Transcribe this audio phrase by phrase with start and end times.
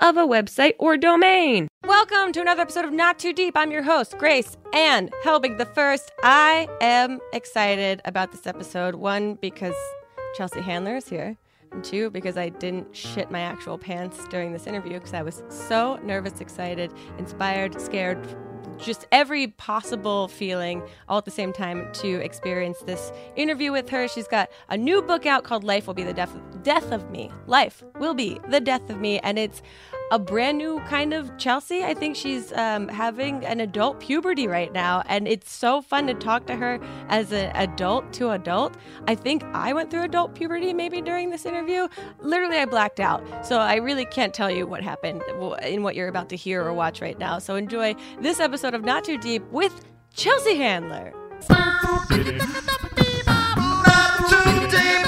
[0.00, 1.68] of a website or domain.
[1.86, 3.56] Welcome to another episode of Not Too Deep.
[3.56, 6.12] I'm your host, Grace, and helping the first.
[6.22, 8.94] I am excited about this episode.
[8.94, 9.74] One, because
[10.36, 11.36] Chelsea Handler is here.
[11.72, 15.42] And two, because I didn't shit my actual pants during this interview because I was
[15.48, 18.18] so nervous, excited, inspired, scared,
[18.82, 24.08] just every possible feeling all at the same time to experience this interview with her.
[24.08, 27.30] She's got a new book out called Life Will Be the Death, Death of Me.
[27.46, 29.18] Life Will Be the Death of Me.
[29.20, 29.62] And it's
[30.10, 31.84] a brand new kind of Chelsea.
[31.84, 36.14] I think she's um, having an adult puberty right now, and it's so fun to
[36.14, 38.76] talk to her as an adult to adult.
[39.06, 41.86] I think I went through adult puberty maybe during this interview.
[42.20, 45.22] Literally, I blacked out, so I really can't tell you what happened
[45.62, 47.38] in what you're about to hear or watch right now.
[47.38, 51.12] So enjoy this episode of Not Too Deep with Chelsea Handler.
[51.48, 52.24] Not too
[54.70, 55.06] deep.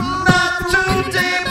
[0.00, 1.45] Not too deep.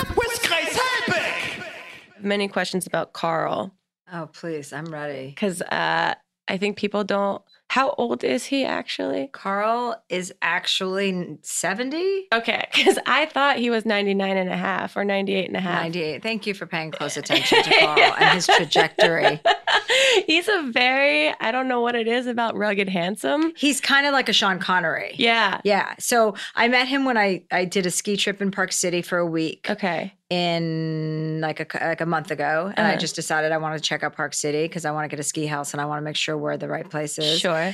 [2.26, 2.38] With Grace Helbig.
[2.38, 3.76] Many questions about Carl
[4.14, 5.30] Oh, please, I'm ready.
[5.30, 6.14] because uh,
[6.48, 7.42] I think people don't.
[7.70, 9.30] How old is he actually?
[9.34, 12.28] Carl is actually 70?
[12.32, 15.82] Okay, because I thought he was 99 and a half or 98 and a half.
[15.82, 16.22] 98.
[16.22, 19.42] Thank you for paying close attention to Carl and his trajectory.
[20.28, 23.52] He's a very, I don't know what it is about rugged handsome.
[23.58, 25.16] He's kind of like a Sean Connery.
[25.17, 25.60] Yeah.
[25.64, 25.95] Yeah.
[25.98, 29.17] So I met him when I, I did a ski trip in Park City for
[29.17, 30.14] a week Okay.
[30.30, 32.72] In like a, like a month ago.
[32.76, 33.00] And I Uh-huh.
[33.00, 35.23] just decided I wanted to check out Park City because I want to get a
[35.23, 37.40] ski house and I want to make sure we're the right place is.
[37.40, 37.73] Sure.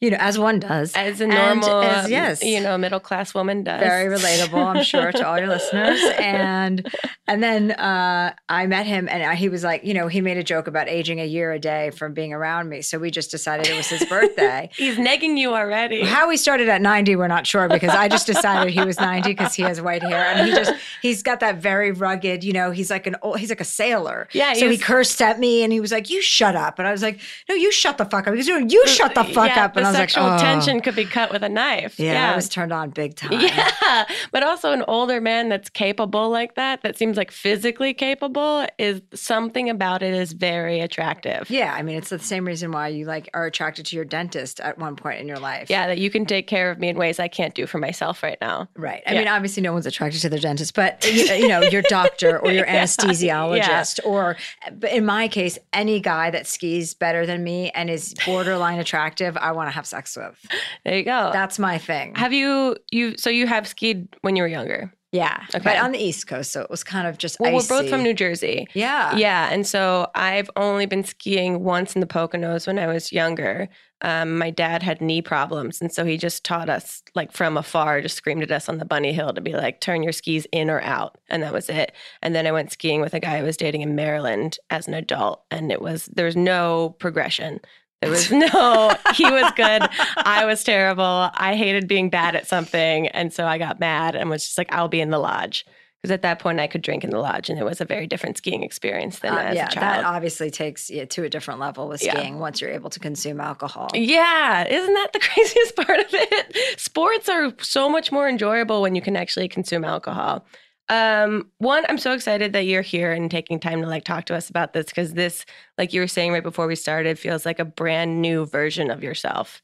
[0.00, 0.94] You know, as one does.
[0.94, 2.42] As a normal, as- um, yes.
[2.42, 3.80] you know, a middle class woman does.
[3.82, 6.90] very relatable i'm sure to all your listeners and
[7.28, 10.42] and then uh i met him and he was like you know he made a
[10.42, 13.66] joke about aging a year a day from being around me so we just decided
[13.68, 16.02] it was his birthday He's negging you already.
[16.02, 19.28] how he started at 90 we're not sure because i just decided he was 90
[19.30, 20.72] because he has white hair and he just
[21.02, 24.28] he's got that very rugged you know he's like an old he's like a sailor
[24.32, 26.86] Yeah, so he he's- cursed at me and he was like you shut up and
[26.86, 29.24] i was like no you shut the fuck up he's doing you uh, shut the
[29.24, 30.38] fuck yeah, up and i was like sexual oh.
[30.38, 31.98] tension could be cut with a knife.
[31.98, 36.30] yeah, i was turned on big time Yeah, but also an older man that's capable
[36.30, 41.50] like that, that seems like physically capable, is something about it is very attractive.
[41.50, 44.60] Yeah, I mean, it's the same reason why you like are attracted to your dentist
[44.60, 45.70] at one point in your life.
[45.70, 48.22] Yeah, that you can take care of me in ways I can't do for myself
[48.22, 48.68] right now.
[48.76, 49.02] Right.
[49.06, 49.18] I Yeah.
[49.20, 52.38] mean, obviously, no one's attracted to their dentist, but you, know you know, your doctor
[52.38, 52.82] or your Yeah.
[52.84, 54.36] anesthesiologist, or
[54.72, 59.36] but in my case, any guy that skis better than me and is borderline attractive,
[59.36, 60.38] I want to have sex with.
[60.84, 61.30] There you go.
[61.32, 62.14] That's my thing.
[62.16, 64.92] have you you so you have skied when you were younger?
[65.12, 65.58] yeah, Okay.
[65.64, 67.40] but on the East Coast, so it was kind of just.
[67.40, 68.68] Well, we're both from New Jersey.
[68.74, 69.16] Yeah.
[69.16, 73.68] Yeah, and so I've only been skiing once in the Poconos when I was younger.
[74.02, 78.00] Um, my dad had knee problems, and so he just taught us, like from afar,
[78.00, 80.70] just screamed at us on the bunny hill to be like, "Turn your skis in
[80.70, 81.92] or out," and that was it.
[82.22, 84.94] And then I went skiing with a guy I was dating in Maryland as an
[84.94, 87.60] adult, and it was there was no progression.
[88.00, 88.96] There was no.
[89.14, 89.82] he was good.
[90.16, 91.30] I was terrible.
[91.34, 94.72] I hated being bad at something, and so I got mad and was just like,
[94.72, 95.66] "I'll be in the lodge."
[96.02, 98.06] Because at that point, I could drink in the lodge, and it was a very
[98.06, 100.04] different skiing experience than Uh, as yeah, a child.
[100.04, 102.14] that obviously takes you to a different level with Yeah.
[102.14, 103.90] skiing once you're able to consume alcohol.
[103.94, 106.80] Yeah, isn't that the craziest part of it?
[106.80, 110.46] Sports are so much more enjoyable when you can actually consume alcohol.
[110.88, 114.34] Um, one, I'm so excited that you're here and taking time to like talk to
[114.34, 115.44] us about this because this,
[115.78, 119.02] like you were saying right before we started, feels like a brand new version of
[119.02, 119.60] yourself.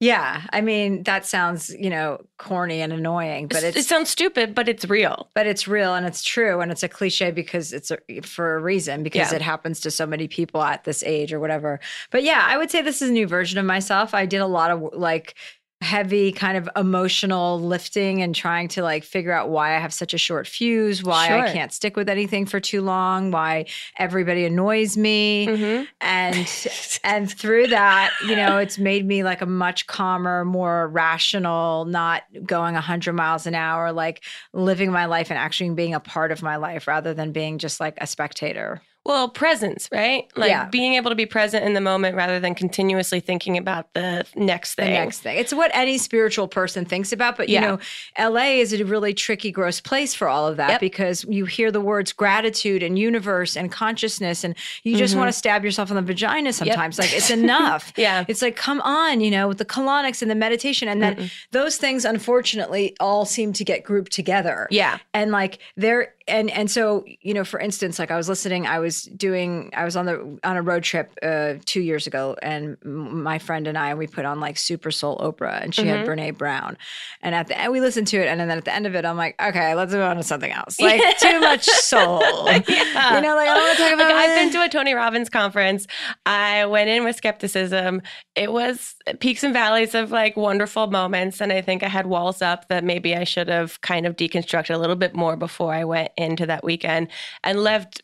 [0.00, 4.68] Yeah, I mean that sounds you know corny and annoying, but it sounds stupid, but
[4.68, 5.28] it's real.
[5.34, 8.60] but it's real and it's true and it's a cliche because it's a, for a
[8.60, 9.36] reason because Yeah.
[9.36, 11.80] it happens to so many people at this age or whatever.
[12.12, 14.14] But yeah, I would say this is a new version of myself.
[14.14, 15.34] I did a lot of like
[15.80, 20.12] heavy kind of emotional lifting and trying to like figure out why I have such
[20.12, 23.66] a short fuse, why I can't stick with anything for too long, why
[23.96, 25.46] everybody annoys me.
[25.46, 25.86] Mhm.
[26.00, 31.84] and and through that you know it's made me like a much calmer more rational
[31.84, 36.32] not going 100 miles an hour like living my life and actually being a part
[36.32, 40.26] of my life rather than being just like a spectator Well, presence, right?
[40.36, 40.66] Like Yeah.
[40.66, 44.74] being able to be present in the moment rather than continuously thinking about the next
[44.74, 44.84] thing.
[44.84, 45.38] the next thing.
[45.38, 47.38] It's what any spiritual person thinks about.
[47.38, 47.60] But you Yeah.
[47.62, 47.78] know,
[48.18, 50.80] LA is a really tricky, gross place for all of that Yep.
[50.80, 55.32] because you hear the words gratitude and universe and consciousness, and you just want to
[55.32, 56.98] stab yourself in the vagina sometimes.
[56.98, 57.92] Like it's enough.
[57.92, 58.00] Mm-hmm.
[58.02, 58.24] Yeah.
[58.28, 60.86] It's like, come on, you know, with the colonics and the meditation.
[60.86, 64.66] And then those things, unfortunately, all seem to get grouped together.
[64.70, 64.98] Yeah.
[65.14, 68.80] And like there and and so, you know, for instance, like I was listening, I
[68.80, 72.76] was doing I was on the on a road trip uh 2 years ago and
[72.84, 76.10] my friend and I we put on like Super Soul Oprah and she had Mm-hmm.
[76.10, 76.76] Brene Brown.
[77.22, 79.04] And at the end we listened to it and then at the end of it
[79.04, 80.78] I'm like, okay, let's move on to something else.
[80.88, 82.22] Like too much soul.
[82.68, 83.16] Yeah.
[83.16, 84.94] You know, like I don't want to talk about Like I've been to a Tony
[84.94, 85.86] Robbins conference.
[86.24, 88.02] I went in with skepticism.
[88.34, 91.40] It was peaks and valleys of like wonderful moments.
[91.40, 94.74] And I think I had walls up that maybe I should have kind of deconstructed
[94.74, 97.08] a little bit more before I went into that weekend
[97.44, 98.02] and left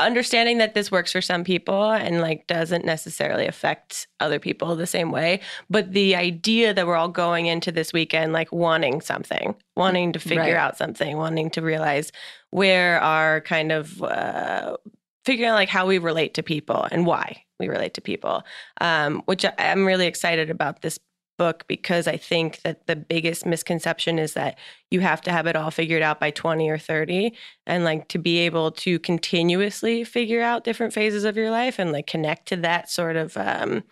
[0.00, 4.86] understanding that this works for some people and like doesn't necessarily affect other people the
[4.86, 5.40] same way
[5.70, 10.18] but the idea that we're all going into this weekend like wanting something wanting to
[10.18, 10.54] figure Right.
[10.56, 12.12] out something wanting to realize
[12.50, 14.76] where our kind of uh,
[15.24, 18.42] figuring out like how we relate to people and why we relate to people
[18.80, 20.98] um, which i'm really excited about this
[21.36, 24.58] book because i think that the biggest misconception is that
[24.90, 27.32] you have to have it all figured out by 20 or 30
[27.66, 31.92] and like to be able to continuously figure out different phases of your life and
[31.92, 33.82] like connect to that sort of um,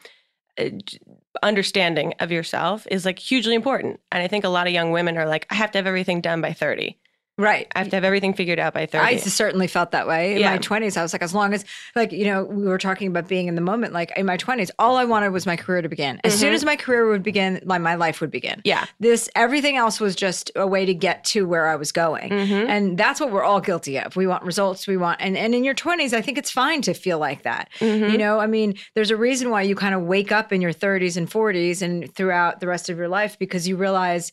[0.58, 0.68] uh,
[1.42, 3.98] understanding of yourself is like hugely important.
[4.12, 6.20] And i think a lot of young women are like i have to have everything
[6.20, 6.98] done by 30
[7.38, 7.66] right.
[7.74, 10.38] i have to have everything figured out by 30 I certainly felt that way in
[10.40, 10.50] Yeah.
[10.52, 10.96] my 20s.
[10.96, 11.64] I was like, as long as,
[11.96, 13.92] like, you know, we were talking about being in the moment.
[13.92, 16.20] Like in my 20s, all I wanted was my career to begin.
[16.24, 18.58] As soon as my career would begin, like my life would begin.
[18.58, 18.68] Mm-hmm.
[18.68, 22.30] yeah This, everything else was just a way to get to where I was going.
[22.30, 22.68] Mhm.
[22.68, 24.14] And that's what we're all guilty of.
[24.16, 24.86] We want results.
[24.86, 27.68] We want, and, and in your 20s, I think it's fine to feel like that.
[27.80, 28.10] Mm-hmm.
[28.12, 30.72] You know, I mean, there's a reason why you kind of wake up in your
[30.72, 34.32] 30s and 40s and throughout the rest of your life because you realize,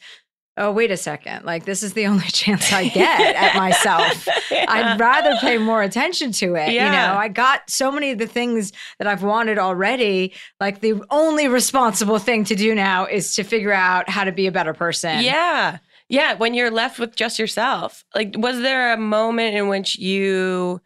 [0.60, 4.28] oh, wait a second, like this is the only chance I get at myself.
[4.52, 6.74] I'd rather pay more attention to it.
[6.74, 10.34] You know, I got so many of the things that I've wanted already.
[10.60, 14.46] Like the only responsible thing to do now is to figure out how to be
[14.46, 15.24] a better person.
[15.24, 15.80] Yeah.
[16.10, 16.34] Yeah.
[16.36, 18.04] When you're left with just yourself.
[18.14, 20.82] Like, was there a moment in which you,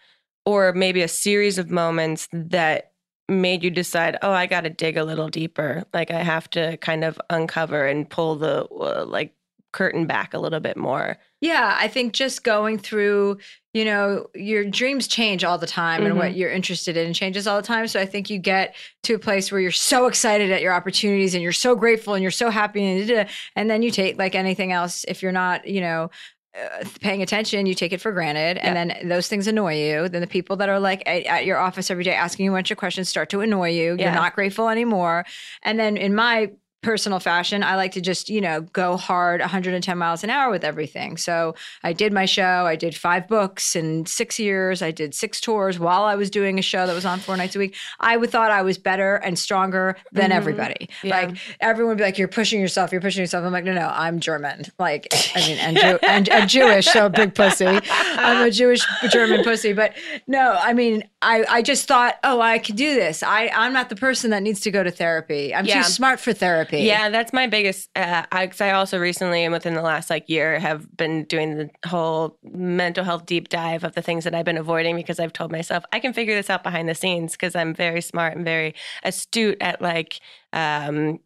[0.46, 2.92] or maybe a series of moments that
[3.30, 5.84] made you decide, oh, I got to dig a little deeper?
[5.94, 9.34] Like, I have to kind of uncover and pull the, uh, like,
[9.74, 11.18] curtain back a little bit more.
[11.42, 13.40] Yeah, I think just going through,
[13.74, 16.18] you know, your dreams change all the time and Mhm.
[16.18, 17.88] what you're interested in changes all the time.
[17.90, 21.34] So I think you get to a place where you're so excited at your opportunities
[21.34, 23.28] and you're so grateful and you're so happy and
[23.58, 26.10] and then you take like anything else if you're not, you know,
[26.56, 30.08] uh, paying attention, you take it for granted, and then those things annoy you.
[30.08, 32.56] Then the people that are like at, at your office every day asking you a
[32.56, 33.96] bunch of questions start to annoy you.
[33.98, 34.04] Yeah.
[34.06, 35.26] You're not grateful anymore.
[35.64, 36.52] And then in my
[36.84, 40.64] personal fashion, I like to just, you know, go hard 110 miles an hour with
[40.64, 41.18] everything.
[41.18, 42.66] So I did my show.
[42.68, 44.82] I did five books in six years.
[44.82, 47.56] I did six tours while I was doing a show that was on four nights
[47.56, 47.76] a week.
[48.00, 50.36] I would thought I was better and stronger than Mhm.
[50.36, 50.90] everybody.
[51.04, 51.16] Yeah.
[51.16, 52.92] Like everyone would be like, "You're pushing yourself.
[52.92, 54.64] You're pushing yourself." I'm like, "No, no, I'm German.
[54.80, 57.66] Like, I mean, and, Jew- and, and Jewish, so big pussy.
[57.92, 59.94] I'm a Jewish German pussy." But
[60.28, 63.24] no, I mean, I I just thought, "Oh, I could do this.
[63.24, 65.54] I I'm not the person that needs to go to therapy.
[65.56, 65.78] I'm Yeah.
[65.78, 67.90] too smart for therapy." Yeah, that's my biggest.
[67.96, 71.70] Uh, I, I also recently and within the last like year have been doing the
[71.88, 75.52] whole mental health deep dive of the things that I've been avoiding because I've told
[75.52, 78.74] myself I can figure this out behind the scenes because I'm very smart and very
[79.04, 80.20] astute at like
[80.54, 81.20] um,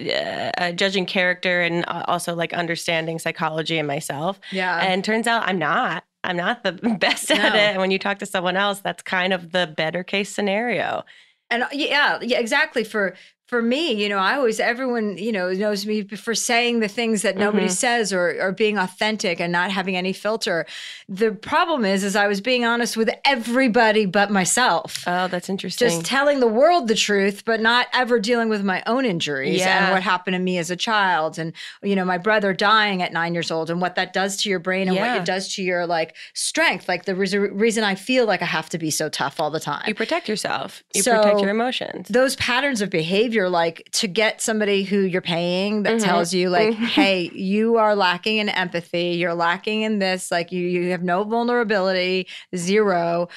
[0.00, 0.10] uh,
[0.58, 4.38] uh, judging character and also like understanding psychology and myself.
[4.52, 4.78] yeah.
[4.80, 6.04] and turns out I'm not.
[6.24, 7.48] I'm not the best at No.
[7.48, 7.56] it.
[7.56, 11.04] And when you talk to someone else, that's kind of the better case scenario.
[11.50, 12.84] And yeah, yeah, exactly.
[12.84, 13.14] For
[13.48, 17.22] for me, you know, I always everyone you know knows me for saying the things
[17.22, 17.70] that nobody Mhm.
[17.70, 20.66] says or or being authentic and not having any filter.
[21.08, 25.02] The problem is, is I was being honest with everybody but myself.
[25.06, 25.88] Oh, that's interesting.
[25.88, 29.84] just telling the world the truth, but not ever dealing with my own injuries Yeah.
[29.86, 33.12] and what happened to me as a child, and you know my brother dying at
[33.14, 35.14] nine years old, and what that does to your brain and Yeah.
[35.14, 36.86] what it does to your like strength.
[36.86, 39.58] Like the reas- reason I feel like I have to be so tough all the
[39.60, 40.82] time you protect yourself.
[40.94, 42.08] You So- protect your emotions.
[42.08, 46.04] those patterns of behavior like to get somebody who you're paying that Mhm.
[46.04, 46.86] tells you like Mhm.
[46.86, 51.24] hey you are lacking in empathy you're lacking in this like you you have no
[51.24, 52.26] vulnerability
[52.56, 53.28] zero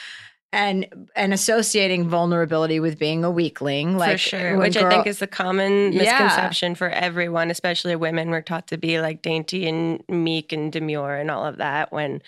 [0.54, 4.58] and and associating vulnerability with being a weakling like for sure.
[4.58, 6.00] Which I think is the common Yeah.
[6.02, 8.30] misconception for everyone, especially women.
[8.32, 12.22] We're taught to be like dainty and meek and demure and all of that when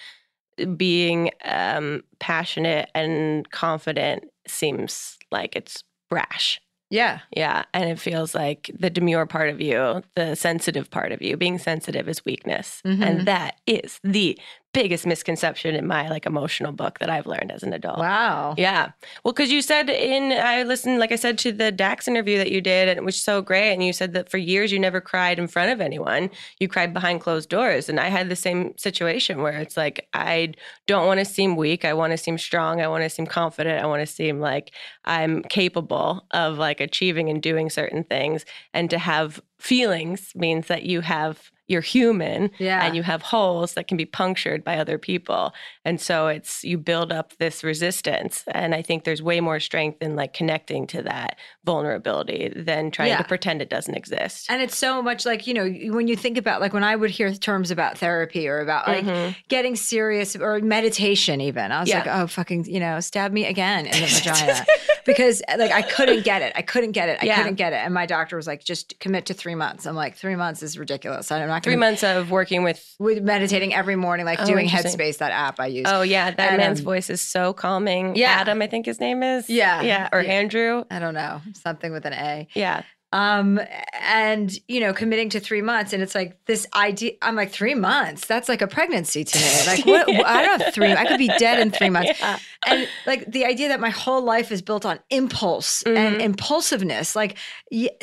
[0.77, 6.61] being um, passionate and confident seems like it's brash.
[6.93, 7.21] Yeah.
[7.35, 7.63] Yeah.
[7.73, 11.57] And it feels like the demure part of you, the sensitive part of you, being
[11.57, 12.83] sensitive is weakness.
[12.85, 13.01] Mhm.
[13.03, 14.37] And that is the
[14.73, 17.99] biggest misconception in my like emotional book that I've learned as an adult.
[17.99, 18.55] Wow.
[18.57, 18.91] Yeah.
[19.23, 22.51] Well, because you said in, I listened, like I said, to the Dax interview that
[22.51, 23.71] you did, and it was so great.
[23.73, 26.31] And you said that for years you never cried in front of anyone.
[26.59, 27.87] You cried behind closed doors.
[27.87, 30.53] And I had the same situation where it's like, I
[30.87, 31.85] don't want to seem weak.
[31.85, 32.81] I want to seem strong.
[32.81, 33.81] I want to seem confident.
[33.81, 34.71] I want to seem like
[35.05, 38.43] I'm capable of like achieving and doing certain things.
[38.73, 42.85] And to have feelings means that you have, you're human Yeah.
[42.85, 45.53] and you have holes that can be punctured by other people
[45.85, 50.01] and so it's you build up this resistance and i think there's way more strength
[50.01, 53.17] in like connecting to that vulnerability than trying Yeah.
[53.19, 56.37] to pretend it doesn't exist And it's so much like, you know, when you think
[56.37, 59.35] about like when I would hear terms about therapy or about like Mhm.
[59.47, 61.71] getting serious or meditation even.
[61.71, 61.99] I was Yeah.
[61.99, 64.65] like, oh fucking, you know, stab me again in the vagina.
[65.05, 66.51] because like I couldn't get it.
[66.55, 67.19] I couldn't get it.
[67.21, 67.77] I couldn't get it.
[67.77, 69.85] And my doctor was like, just commit to three months.
[69.85, 71.31] I'm like, three months is ridiculous.
[71.31, 74.67] I'm not three gonna months of working with with meditating every morning, like Oh, doing.
[74.67, 75.85] Headspace, that app I use.
[75.87, 78.31] oh yeah that And, man's um, voice is so calming Yeah.
[78.39, 79.81] adam i think his name is Yeah.
[79.81, 80.31] yeah or Yeah.
[80.33, 82.47] andrew I don't know, something with an A.
[82.55, 83.59] yeah Um,
[84.01, 87.11] and you know, committing to three months, and it's like this idea.
[87.21, 88.25] I'm like three months.
[88.25, 89.67] That's like a pregnancy to me.
[89.67, 90.25] Like, what?
[90.25, 90.91] I don't have three.
[90.91, 92.19] I could be dead in three months.
[92.19, 92.39] Yeah.
[92.65, 96.21] And like the idea that my whole life is built on impulse and Mhm.
[96.21, 97.15] impulsiveness.
[97.15, 97.37] Like,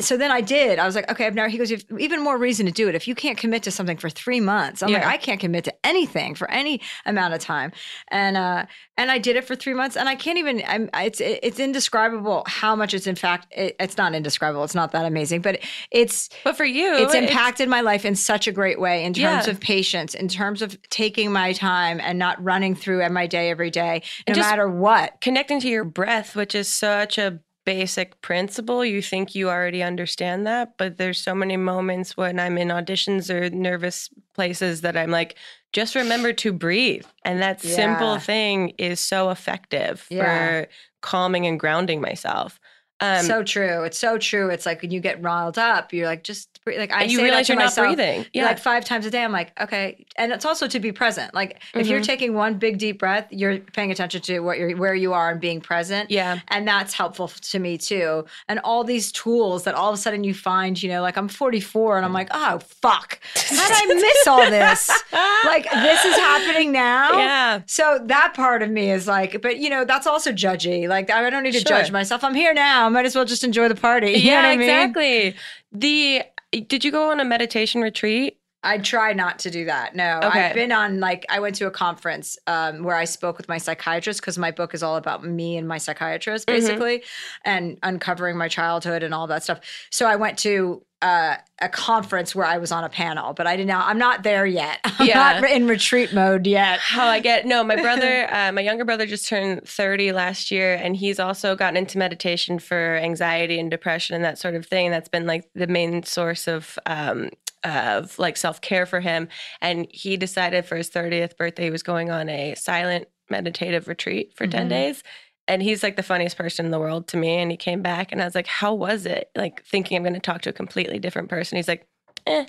[0.00, 0.78] so then I did.
[0.78, 1.48] I was like, okay, I've never.
[1.48, 2.94] He goes, you have even more reason to do it.
[2.94, 5.74] If you can't commit to something for three months, I'm like, I can't commit to
[5.84, 7.72] anything for any amount of time.
[8.08, 8.66] And uh,
[9.00, 10.62] and I did it for three months, and I can't even.
[10.66, 10.90] I'm.
[10.94, 13.46] It's it's indescribable how much it's in fact.
[13.50, 14.62] It, it's not indescribable.
[14.64, 15.58] It's not that amazing, but
[15.90, 19.46] it's but for you it's impacted my life in such a great way in terms
[19.46, 19.50] Yeah.
[19.52, 23.70] of patience, in terms of taking my time and not running through my day every
[23.70, 25.20] day, no And matter what.
[25.20, 28.84] connecting to your breath, which is such a basic principle.
[28.84, 33.30] You think you already understand that, but there's so many moments when I'm in auditions
[33.30, 35.36] or nervous places that I'm like,
[35.72, 37.06] just remember to breathe.
[37.24, 40.24] And that simple thing is so effective Yeah.
[40.24, 40.68] for
[41.00, 42.58] calming and grounding myself.
[43.00, 43.82] Um, so true.
[43.84, 44.50] It's so true.
[44.50, 47.48] It's like when you get riled up, you're like, just like I you say realize
[47.48, 48.26] you're not myself, breathing.
[48.34, 48.44] Yeah.
[48.44, 50.04] Like five times a day, I'm like, okay.
[50.16, 51.32] And it's also to be present.
[51.34, 52.04] Like if you're Mhm.
[52.04, 55.40] taking one big deep breath, you're paying attention to what you're where you are and
[55.40, 56.10] being present.
[56.10, 56.40] yeah.
[56.48, 58.26] And that's helpful to me too.
[58.48, 61.28] And all these tools that all of a sudden you find, you know, like I'm
[61.28, 64.88] 44 and I'm like, oh fuck, how did I miss all this?
[65.46, 67.16] like this is happening now.
[67.18, 67.60] Yeah.
[67.66, 70.86] So that part of me is like, but you know, that's also judgy.
[70.88, 71.68] Like I don't need to Sure.
[71.78, 72.22] judge myself.
[72.22, 72.89] I'm here now.
[72.90, 74.12] Might as well just enjoy the party.
[74.12, 74.68] You know yeah, what I mean?
[74.68, 75.36] exactly.
[75.72, 76.22] The
[76.66, 78.39] did you go on a meditation retreat?
[78.62, 79.94] I try not to do that.
[79.96, 80.46] No, Okay.
[80.48, 83.56] I've been on like I went to a conference um, where I spoke with my
[83.58, 86.52] psychiatrist because my book is all about me and my psychiatrist Mhm.
[86.52, 87.02] basically,
[87.44, 89.60] and uncovering my childhood and all that stuff.
[89.90, 93.56] So I went to uh, a conference where I was on a panel, but I
[93.56, 93.88] did not.
[93.88, 94.80] I'm not there yet.
[94.84, 95.40] I'm Yeah.
[95.40, 96.78] not in retreat mode yet.
[96.80, 100.74] How I get no, my brother, uh, my younger brother just turned 30 last year,
[100.74, 104.90] and he's also gotten into meditation for anxiety and depression and that sort of thing.
[104.90, 107.30] That's been like the main source of um,
[107.64, 109.28] of like self care for him.
[109.60, 114.32] And he decided for his 30th birthday, he was going on a silent meditative retreat
[114.36, 114.70] for 10 Mhm.
[114.70, 115.02] days.
[115.48, 117.38] And he's like the funniest person in the world to me.
[117.38, 120.14] And he came back, and I was like, "How was it?" Like thinking I'm going
[120.14, 121.56] to talk to a completely different person.
[121.56, 121.86] He's like,
[122.26, 122.46] "Eh."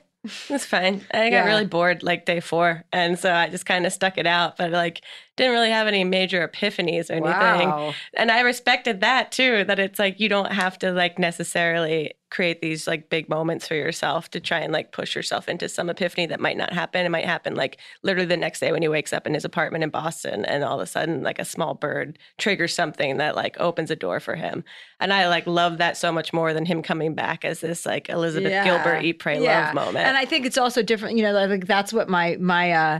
[0.49, 1.01] It's fine.
[1.11, 1.45] I got Yeah.
[1.45, 2.83] really bored like day four.
[2.93, 5.01] And so I just kind of stuck it out, but like
[5.41, 7.69] didn't really have any major epiphanies or anything.
[7.69, 7.93] Wow.
[8.13, 12.61] And I respected that too, that it's like you don't have to like necessarily create
[12.61, 16.25] these like big moments for yourself to try and like push yourself into some epiphany
[16.27, 17.05] that might not happen.
[17.05, 19.83] It might happen like literally the next day when he wakes up in his apartment
[19.83, 23.59] in Boston and all of a sudden like a small bird triggers something that like
[23.59, 24.63] opens a door for him.
[24.99, 28.07] And I like love that so much more than him coming back as this like
[28.09, 28.63] Elizabeth Yeah.
[28.63, 29.65] Gilbert eat, pray, Yeah.
[29.65, 30.05] love moment.
[30.05, 32.99] And I think it's also different, you know, like that's what my my uh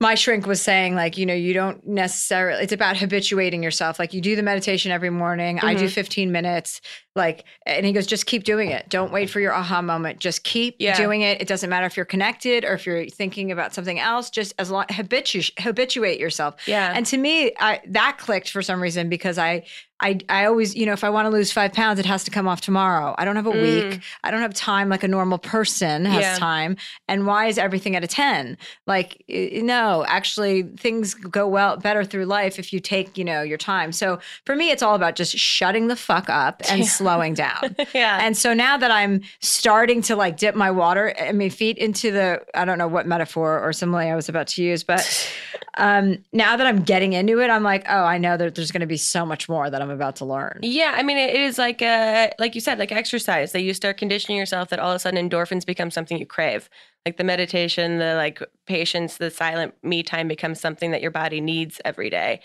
[0.00, 3.98] my shrink was saying like you know you don't necessarily it's about habituating yourself.
[3.98, 5.60] Like you do the meditation every morning.
[5.60, 5.90] I do Mhm.
[5.90, 6.80] 15 minutes
[7.16, 10.44] like and he goes just keep doing it don't wait for your aha moment just
[10.44, 10.96] keep Yeah.
[10.96, 14.30] doing it it doesn't matter if you're connected or if you're thinking about something else
[14.30, 16.92] just as long habitu- habituate yourself yeah.
[16.94, 19.64] and to me I, that clicked for some reason because i
[20.02, 22.30] I, I always, you know, if I want to lose five pounds, it has to
[22.30, 23.14] come off tomorrow.
[23.18, 24.00] I don't have a week.
[24.24, 26.20] I don't have time like a normal person has Mm.
[26.22, 26.38] Yeah.
[26.38, 26.76] time.
[27.06, 28.56] And why is everything at a 10?
[28.86, 33.58] Like, no, actually, things go well better through life if you take, you know, your
[33.58, 33.92] time.
[33.92, 36.80] So for me, it's all about just shutting the fuck up and.
[37.00, 37.74] Slowing down.
[37.94, 38.18] yeah.
[38.20, 42.10] And so now that I'm starting to like dip my water, I mean, feet into
[42.10, 45.32] the, I don't know what metaphor or simile I was about to use, but
[45.78, 48.82] um, now that I'm getting into it, I'm like, oh, I know that there's going
[48.82, 50.58] to be so much more that I'm about to learn.
[50.62, 53.52] Yeah, I mean, it is like uh, like you said, like exercise.
[53.52, 56.68] That you start conditioning yourself that all of a sudden endorphins become something you crave.
[57.06, 61.40] Like the meditation, the like patience, the silent me time becomes something that your body
[61.40, 62.40] needs every day.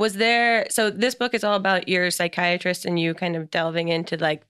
[0.00, 0.66] Was there?
[0.70, 4.42] So this book is all about your psychiatrist and you kind of delving into like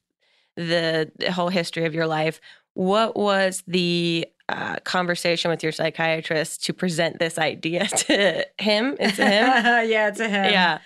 [0.55, 2.41] the, the whole history of your life.
[2.75, 8.97] What was the uh, conversation with your psychiatrist to present this idea to him?
[9.01, 9.27] It's him.
[9.91, 10.53] yeah, it's a him.
[10.53, 10.79] yeah.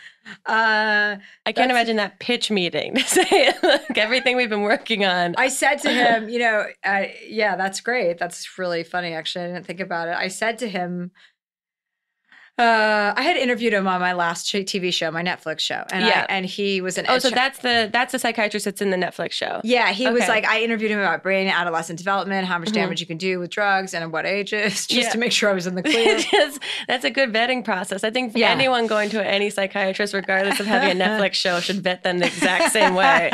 [0.46, 5.34] Uh, I can't imagine that pitch meeting to say like everything we've been working on.
[5.36, 8.16] I said to him, you know, uh, yeah, that's great.
[8.16, 9.12] That's really funny.
[9.12, 10.16] Actually, I didn't think about it.
[10.16, 11.10] I said to him,
[12.56, 16.24] uh, I had interviewed him on my last TV show, my Netflix show, and Yeah.
[16.28, 18.96] I, and he was an Oh, so that's the that's the psychiatrist that's in the
[18.96, 19.60] Netflix show.
[19.64, 22.74] yeah, he was like, I interviewed him about brain adolescent development, how much Mhm.
[22.74, 25.10] damage you can do with drugs, and at what ages, just Yeah.
[25.10, 26.16] to make sure I was in the clear.
[26.18, 28.04] Just- that's a good vetting process.
[28.04, 28.50] I think Yeah.
[28.50, 32.26] anyone going to any psychiatrist, regardless of having a Netflix show, should vet them the
[32.26, 33.30] exact same way.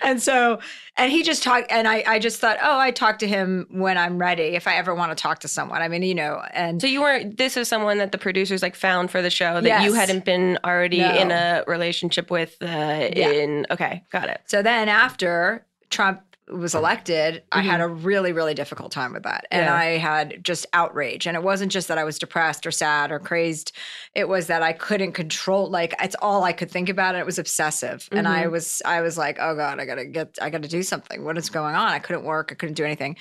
[0.00, 0.58] and so,
[0.96, 3.98] and he just talked, and I, I just thought, oh, I talk to him when
[3.98, 5.82] I'm ready, if I ever want to talk to someone.
[5.82, 7.36] I mean, you know, and So you weren't.
[7.36, 10.58] This is someone that the producers like found for the show that you hadn't been
[10.64, 11.14] already No.
[11.14, 12.56] in a relationship with.
[12.62, 14.40] Uh, In okay, got it.
[14.46, 16.20] So then after Trump
[16.52, 19.46] was elected, I had a really, really difficult time with that.
[19.50, 19.72] And Mm-hmm.
[19.72, 19.78] Yeah.
[19.78, 21.26] I had just outrage.
[21.26, 23.72] And it wasn't just that I was depressed or sad or crazed.
[24.14, 27.14] It was that I couldn't control like it's all I could think about.
[27.14, 28.08] And it was obsessive.
[28.12, 28.36] And Mm-hmm.
[28.36, 31.24] I was I was like, oh God, I gotta get I gotta do something.
[31.24, 31.88] What is going on?
[31.88, 33.16] I couldn't work, I couldn't do anything.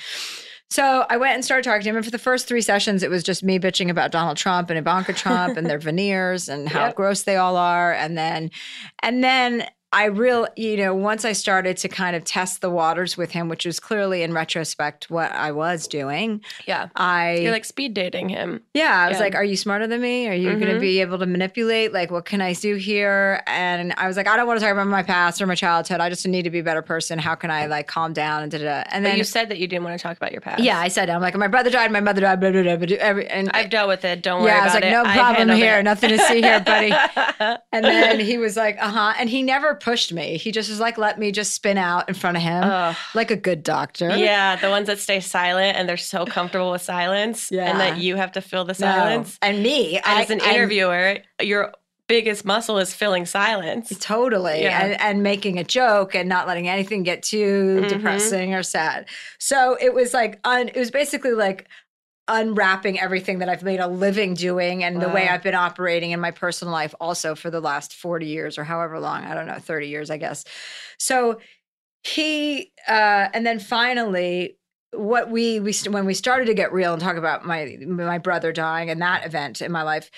[0.70, 1.96] So I went and started talking to him.
[1.98, 4.80] And for the first three sessions, it was just me bitching about Donald Trump and
[4.80, 6.96] Ivanka Trump and their veneers and how Yep.
[6.96, 7.94] gross they all are.
[7.94, 8.50] And then,
[9.04, 13.16] and then I real, you know, once I started to kind of test the waters
[13.16, 17.64] with him, which was clearly in retrospect what I was doing, Yeah, I you're like
[17.66, 18.62] speed dating him.
[18.74, 19.24] yeah, I was Yeah.
[19.24, 20.28] like, "Are you smarter than me?
[20.28, 21.94] Are you going to be able to manipulate?
[21.94, 24.74] Like, what can I do here?" And I was like, "I don't want to talk
[24.74, 26.00] about my past or my childhood.
[26.02, 27.20] I just need to be a better person.
[27.20, 29.60] How can I like calm down and da da?" And But then you said that
[29.60, 30.64] you didn't want to talk about your past.
[30.64, 32.98] yeah, I said, "I'm like, my brother died, my mother died, blah blah blah." blah
[33.00, 34.24] every, and I've dealt with it.
[34.24, 34.92] Don't worry yeah, I was like, it.
[34.92, 36.92] "No problem here, it." nothing to see here, buddy."
[37.74, 40.38] And then he was like, "Uh huh," and he never pushed me.
[40.38, 42.96] He just was like, "Let me just spin out in front of him, Ugh.
[43.14, 46.82] like a good doctor." Yeah, the ones that stay silent and they're so comfortable with
[46.82, 47.70] silence, Yeah.
[47.70, 48.88] and that you have to fill the No.
[48.88, 49.38] silence.
[49.42, 51.74] And me, And I, as an I'm- interviewer, your
[52.08, 53.92] biggest muscle is filling silence.
[54.00, 54.64] Totally.
[54.64, 54.84] Yeah.
[54.84, 57.90] And, and making a joke and not letting anything get too Mhm.
[57.90, 59.06] depressing or sad.
[59.40, 61.68] So it was like, un, it was basically like
[62.28, 66.22] unwrapping everything that I've made a living doing and the way I've been operating in
[66.22, 69.60] my personal life also for the last 40 years or however long, I don't know,
[69.60, 70.46] 30 years, I guess.
[70.98, 71.42] So
[72.04, 74.58] he, uh, and then finally,
[74.92, 78.52] what we we when we started to get real and talk about my my brother
[78.52, 80.12] dying and that event in my life,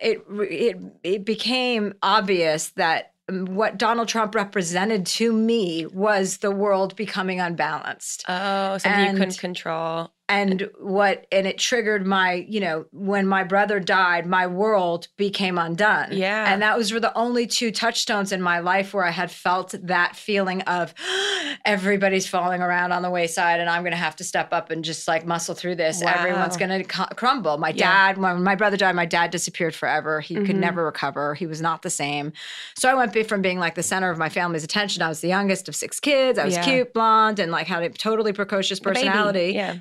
[0.00, 6.50] it it it became obvious that um, what Donald Trump represented to me was the
[6.50, 8.24] world becoming unbalanced.
[8.28, 10.10] Oh, something you couldn't control.
[10.28, 15.56] And what and it triggered my you know when my brother died my world became
[15.58, 16.52] undone Yeah.
[16.52, 19.74] and that was were the only two touchstones in my life where i had felt
[19.82, 20.92] that feeling of
[21.64, 24.84] everybody's falling around on the wayside and i'm going to have to step up and
[24.84, 28.12] just like muscle through this everyone's going to cu- crumble my Yeah.
[28.12, 30.60] dad when my brother died my dad disappeared forever he could Mhm.
[30.60, 32.32] never recover he was not the same
[32.76, 35.28] so i went from being like the center of my family's attention i was the
[35.28, 36.64] youngest of six kids i was Yeah.
[36.64, 39.76] cute blonde and like had a totally precocious personality Yeah.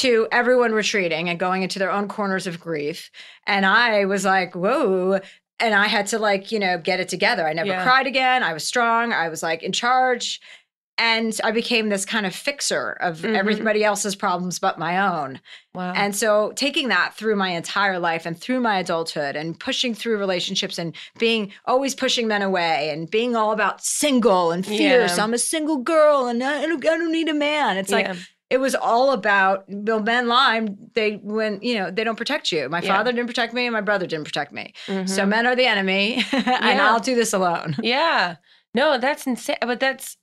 [0.00, 3.10] To everyone retreating and going into their own corners of grief.
[3.46, 5.20] And I was like, whoa.
[5.58, 7.46] And I had to like, you know, get it together.
[7.46, 7.82] I never Yeah.
[7.84, 8.42] cried again.
[8.42, 9.12] I was strong.
[9.12, 10.40] I was like in charge.
[10.96, 13.34] And I became this kind of fixer of Mhm.
[13.34, 15.40] everybody else's problems but my own.
[15.74, 15.92] Wow.
[15.96, 20.18] And so taking that through my entire life and through my adulthood and pushing through
[20.18, 25.16] relationships and being always pushing men away and being all about single and fierce.
[25.16, 25.24] Yeah.
[25.24, 27.78] I'm a single girl and I don't, I don't need a man.
[27.78, 28.16] It's like Yeah.
[28.50, 30.26] It was all about Bill Ben.
[30.94, 32.68] They when you know they don't protect you.
[32.68, 32.96] My Yeah.
[32.96, 34.74] father didn't protect me, and my brother didn't protect me.
[34.86, 35.28] So Mhm.
[35.28, 36.88] men are the enemy, and Yeah.
[36.90, 37.76] I'll do this alone.
[37.82, 38.36] Yeah.
[38.74, 39.56] No, that's insane.
[39.62, 40.16] But that's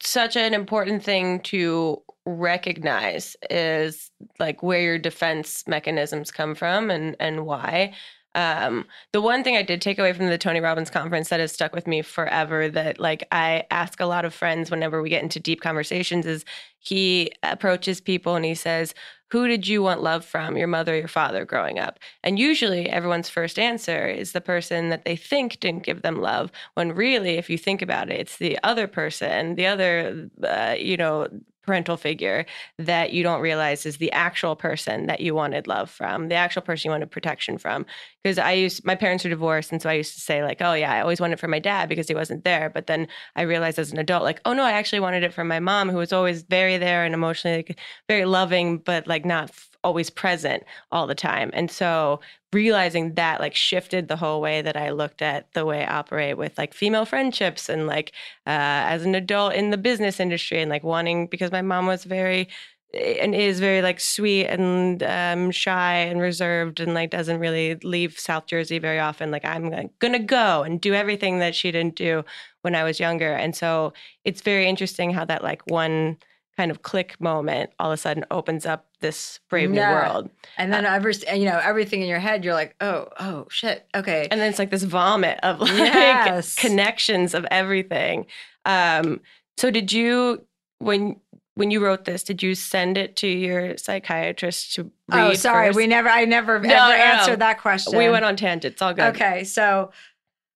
[0.00, 7.16] such an important thing to recognize is like where your defense mechanisms come from and
[7.20, 7.92] and why.
[8.36, 11.52] Um, the one thing I did take away from the Tony Robbins conference that has
[11.52, 15.22] stuck with me forever that like I ask a lot of friends whenever we get
[15.22, 16.44] into deep conversations is
[16.78, 18.94] he approaches people and he says,
[19.30, 21.98] who did you want love from, your mother or your father growing up?
[22.22, 26.52] And usually everyone's first answer is the person that they think didn't give them love,
[26.74, 30.96] when really, if you think about it, it's the other person, the other, uh, you
[30.96, 31.26] know,
[31.66, 32.46] parental figure
[32.78, 36.62] that you don't realize is the actual person that you wanted love from, the actual
[36.62, 37.84] person you wanted protection from.
[38.22, 40.74] Because I used my parents are divorced, and so I used to say like, "Oh
[40.74, 43.42] yeah, I always wanted it from my dad because he wasn't there." But then I
[43.42, 45.98] realized as an adult, like, "Oh no, I actually wanted it from my mom, who
[45.98, 49.50] was always very there and emotionally like, very loving, but like not
[49.86, 52.20] always present all the time." And so
[52.52, 56.38] realizing that like shifted the whole way that I looked at the way I operate
[56.38, 58.12] with like female friendships and like
[58.46, 62.04] uh, as an adult in the business industry and like wanting because my mom was
[62.04, 62.48] very
[62.94, 68.18] and is very like sweet and um, shy and reserved and like doesn't really leave
[68.18, 69.30] South Jersey very often.
[69.30, 72.24] Like I'm gonna go and do everything that she didn't do
[72.62, 73.92] when I was younger, and so
[74.24, 76.16] it's very interesting how that like one
[76.56, 80.30] kind of click moment all of a sudden opens up this brave new world.
[80.56, 83.86] And then every, you know, everything in your head, you're like, oh, oh, shit.
[83.94, 84.26] Okay.
[84.30, 86.54] and then it's like this vomit of like Yes.
[86.54, 88.26] connections of everything
[88.64, 89.20] um
[89.58, 90.44] so did you
[90.78, 91.16] when
[91.54, 95.68] when you wrote this did you send it to your psychiatrist to read oh, sorry.
[95.68, 95.76] first?
[95.76, 97.02] We never, I never No, ever no, no.
[97.04, 97.96] answered that question.
[97.96, 99.90] we went on tangents all good Okay, so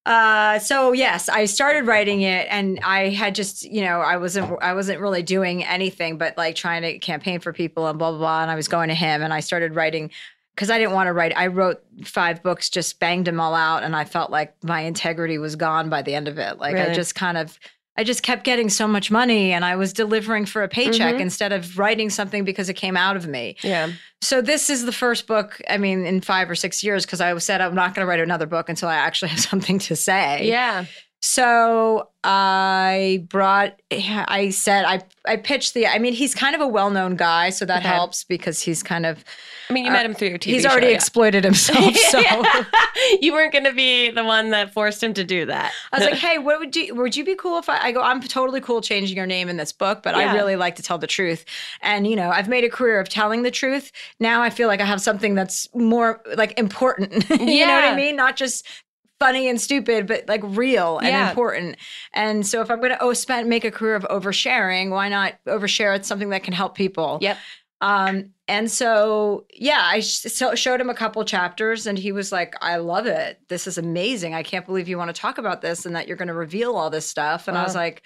[0.06, 4.60] uh so yes, I started writing it and I had just, you know, I wasn't
[4.62, 8.18] I wasn't really doing anything but like trying to campaign for people and blah blah
[8.18, 10.10] blah and I was going to him and I started writing
[10.54, 11.32] because I didn't want to write.
[11.36, 15.38] I wrote five books, just banged them all out, and I felt like my integrity
[15.38, 16.58] was gone by the end of it.
[16.58, 17.58] Like I just kind of,
[18.00, 21.20] I just kept getting so much money, and I was delivering for a paycheck Mhm.
[21.20, 23.56] instead of writing something because it came out of me.
[23.62, 23.88] yeah
[24.22, 25.60] So this is the first book.
[25.68, 28.20] I mean, in five or six years, because I said I'm not going to write
[28.20, 30.46] another book until I actually have something to say.
[30.56, 30.84] yeah
[31.22, 33.72] So I brought.
[33.92, 35.86] I said I I pitched the.
[35.86, 37.88] I mean, he's kind of a well known guy, so that Okay.
[37.88, 39.24] helps because he's kind of
[39.70, 40.94] i mean you Uh, met him through your tv he's show, already yeah.
[40.94, 41.94] exploited himself.
[42.10, 42.20] So.
[43.20, 46.06] you weren't going to be the one that forced him to do that I was
[46.10, 48.02] like, "Hey, what would you would you be cool if I, I go?
[48.02, 50.32] I'm totally cool changing your name in this book, but Yeah.
[50.32, 51.44] I really like to tell the truth.
[51.80, 53.92] And you know, I've made a career of telling the truth.
[54.18, 57.12] Now I feel like I have something that's more like important.
[57.30, 58.16] you know what I mean?
[58.16, 58.66] Not just
[59.20, 61.28] funny and stupid, but like real and Yeah.
[61.30, 61.76] important.
[62.14, 65.34] And so, if I'm going to oh, spend make a career of oversharing, why not
[65.46, 67.18] overshare it something that can help people?
[67.20, 67.36] yep
[67.80, 72.30] Um, and so, yeah, I sh- so showed him a couple chapters and he was
[72.30, 73.40] like, I love it.
[73.48, 74.34] This is amazing.
[74.34, 76.74] I can't believe you want to talk about this and that you're going to reveal
[76.76, 77.48] all this stuff.
[77.48, 78.02] And I was like,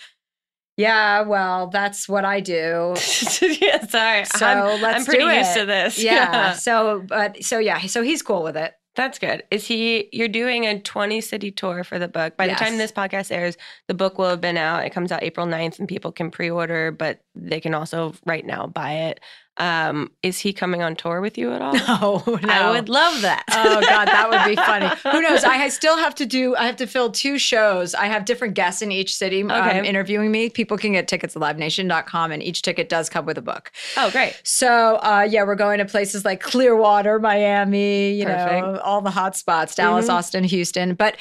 [0.76, 2.94] yeah, well, that's what I do.
[3.60, 5.60] yeah, sorry So I'm, let's I'm pretty do used it.
[5.60, 6.52] to this Yeah.
[6.52, 8.74] So, but so yeah, so he's cool with it.
[8.96, 9.42] That's good.
[9.50, 10.08] Is he?
[10.12, 12.36] You're doing a 20 city tour for the book.
[12.36, 13.56] By the time this podcast airs,
[13.88, 14.84] the book will have been out.
[14.84, 18.68] It comes out April 9th, and people can pre-order, but they can also right now
[18.68, 19.20] buy it.
[19.56, 21.74] Um, is he coming on tour with you at all?
[21.74, 22.48] No, no.
[22.48, 23.44] I would love that.
[23.52, 26.76] oh god that would be funny who knows i still have to do i have
[26.76, 29.86] to fill two shows i have different guests in each city um, Okay.
[29.88, 33.42] interviewing me people can get tickets at livenation.com and each ticket does come with a
[33.42, 34.38] book oh, great.
[34.42, 39.36] so uh, yeah we're going to places like clearwater miami you know all the hot
[39.36, 40.14] spots dallas Mhm.
[40.14, 41.16] austin houston but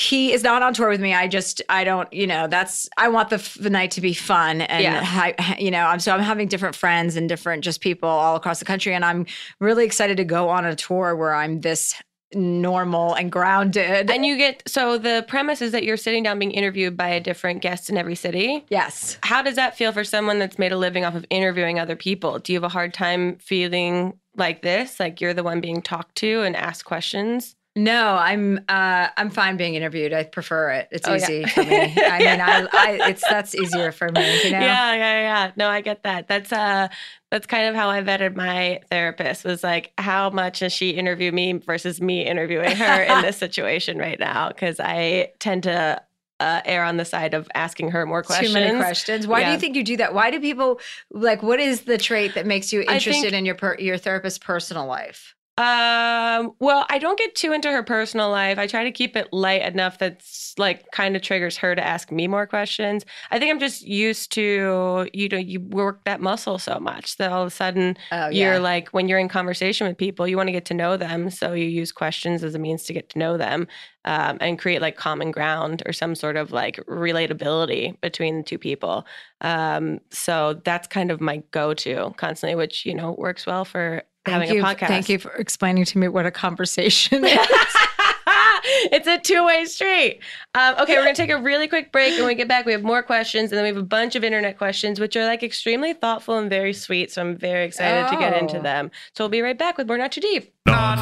[0.00, 3.06] he is not on tour with me i just i don't you know that's i
[3.08, 5.04] want the, f- the night to be fun and Yeah.
[5.04, 8.58] hi- you know i'm so i'm having different friends and different just people all across
[8.60, 9.26] the country and i'm
[9.60, 11.94] really excited to go on a tour where i'm this
[12.32, 16.52] normal and grounded And you get so the premise is that you're sitting down being
[16.52, 18.64] interviewed by a different guest in every city.
[18.68, 21.96] yes How does that feel for someone that's made a living off of interviewing other
[21.96, 22.38] people?
[22.38, 26.14] Do you have a hard time feeling like this, like you're the one being talked
[26.18, 27.56] to and asked questions?
[27.76, 30.12] No, I'm uh I'm fine being interviewed.
[30.12, 30.88] I prefer it.
[30.90, 31.22] It's Oh, yeah.
[31.30, 31.76] easy for me.
[31.96, 34.58] I mean, I, I it's that's easier for me, you know.
[34.58, 35.52] Yeah, yeah, yeah.
[35.56, 36.26] No, I get that.
[36.26, 36.88] That's uh
[37.30, 41.30] that's kind of how I vetted my therapist was like how much does she interview
[41.30, 46.02] me versus me interviewing her in this situation right now because I tend to
[46.40, 48.52] uh, err on the side of asking her more questions.
[48.52, 49.26] Too many questions.
[49.28, 50.12] Why do you think you do that?
[50.12, 50.80] Why do people
[51.12, 51.42] like?
[51.42, 54.86] What is the trait that makes you interested think- in your per, your therapist's personal
[54.86, 55.36] life?
[55.60, 58.58] Um, well, I don't get too into her personal life.
[58.58, 62.10] I try to keep it light enough that's like kind of triggers her to ask
[62.10, 63.04] me more questions.
[63.30, 67.30] I think I'm just used to, you know, you work that muscle so much that
[67.30, 70.46] all of a sudden Oh you're like, when you're in conversation with people, you want
[70.46, 71.28] to get to know them.
[71.28, 73.68] So you use questions as a means to get to know them
[74.06, 78.58] um, and create like common ground or some sort of like relatability between the two
[78.58, 79.04] people.
[79.42, 84.04] Um, so that's kind of my go to constantly, which, you know, works well for
[84.26, 84.88] having you, a podcast.
[84.88, 87.38] Thank you for explaining to me what a conversation is.
[88.92, 90.20] it's a two way street.
[90.54, 92.72] Um, okay, we're gonna take a really quick break, and when we get back, we
[92.72, 95.42] have more questions, and then we have a bunch of internet questions, which are like
[95.42, 97.10] extremely thoughtful and very sweet.
[97.12, 98.62] So I'm very excited to get into Oh.
[98.62, 98.90] them.
[99.16, 100.52] So we'll be right back with more Not Too Deep.
[100.66, 100.96] Not.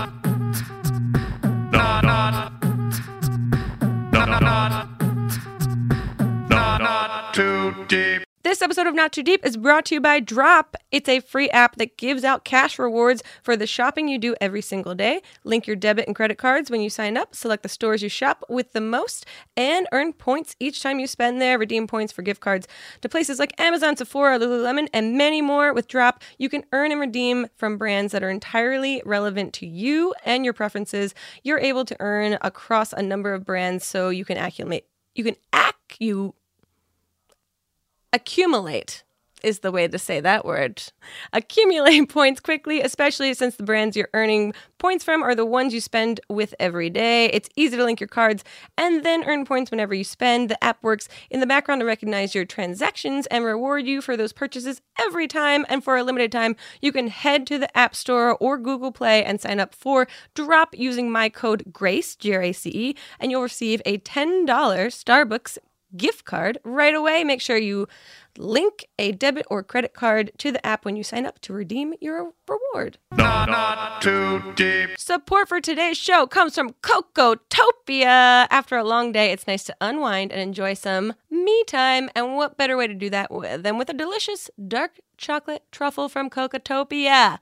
[1.72, 2.04] Not.
[2.04, 2.52] Not.
[4.12, 4.40] Not.
[4.42, 4.88] Not.
[6.50, 6.80] Not.
[6.80, 8.22] Not too deep.
[8.48, 10.74] This episode of Not Too Deep is brought to you by Drop.
[10.90, 14.62] It's a free app that gives out cash rewards for the shopping you do every
[14.62, 15.20] single day.
[15.44, 18.42] Link your debit and credit cards when you sign up, select the stores you shop
[18.48, 21.58] with the most, and earn points each time you spend there.
[21.58, 22.66] Redeem points for gift cards
[23.02, 25.74] to places like Amazon, Sephora, Lululemon, and many more.
[25.74, 30.14] With Drop, you can earn and redeem from brands that are entirely relevant to you
[30.24, 31.14] and your preferences.
[31.42, 34.86] You're able to earn across a number of brands, so you can accumulate.
[35.14, 36.32] You can accu
[38.12, 39.04] accumulate
[39.42, 40.82] is the way to say that word.
[41.32, 45.80] Accumulate points quickly, especially since the brands you're earning points from are the ones you
[45.80, 47.26] spend with every day.
[47.26, 48.44] It's easy to link your cards
[48.76, 50.50] and then earn points whenever you spend.
[50.50, 54.32] The app works in the background to recognize your transactions and reward you for those
[54.32, 55.66] purchases every time.
[55.68, 59.24] And for a limited time, you can head to the App Store or Google Play
[59.24, 63.30] and sign up for Drop using my code GRACE, G R A C E, and
[63.30, 65.58] you'll receive a $10 Starbucks
[65.96, 67.24] gift card right away.
[67.24, 67.88] Make sure you
[68.36, 71.94] link a debit or credit card to the app when you sign up to redeem
[72.00, 72.98] your reward.
[73.16, 73.48] Not.
[73.48, 74.90] Not too deep.
[74.98, 78.46] Support for today's show comes from Cocotopia.
[78.50, 82.10] After a long day, it's nice to unwind and enjoy some me time.
[82.14, 83.30] And what better way to do that
[83.62, 87.38] than with a delicious dark chocolate truffle from Cocotopia?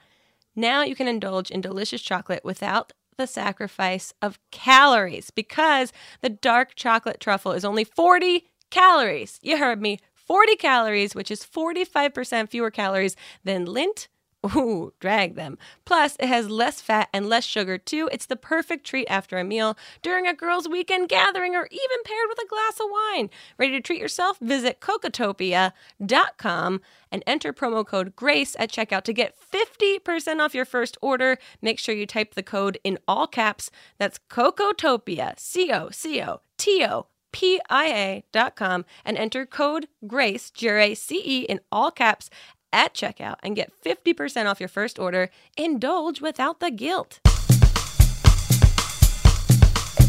[0.54, 6.74] Now you can indulge in delicious chocolate without the sacrifice of calories because the dark
[6.74, 9.38] chocolate truffle is only 40 calories.
[9.42, 9.98] You heard me.
[10.14, 14.08] 40 calories, which is 45% fewer calories than Lindt.
[14.54, 15.58] Ooh, drag them.
[15.84, 18.08] Plus, it has less fat and less sugar too.
[18.12, 22.28] It's the perfect treat after a meal, during a girls' weekend gathering, or even paired
[22.28, 23.30] with a glass of wine.
[23.58, 24.38] Ready to treat yourself?
[24.40, 26.80] Visit cocotopia.com
[27.10, 31.38] and enter promo code GRACE at checkout to get 50% off your first order.
[31.62, 33.70] Make sure you type the code in all caps.
[33.98, 37.06] That's Cocotopia, C O C O T O
[37.36, 42.30] PIA.com and enter code GRACE, G R A C E, in all caps
[42.76, 45.30] at checkout and get 50% off your first order.
[45.56, 47.20] Indulge without the guilt.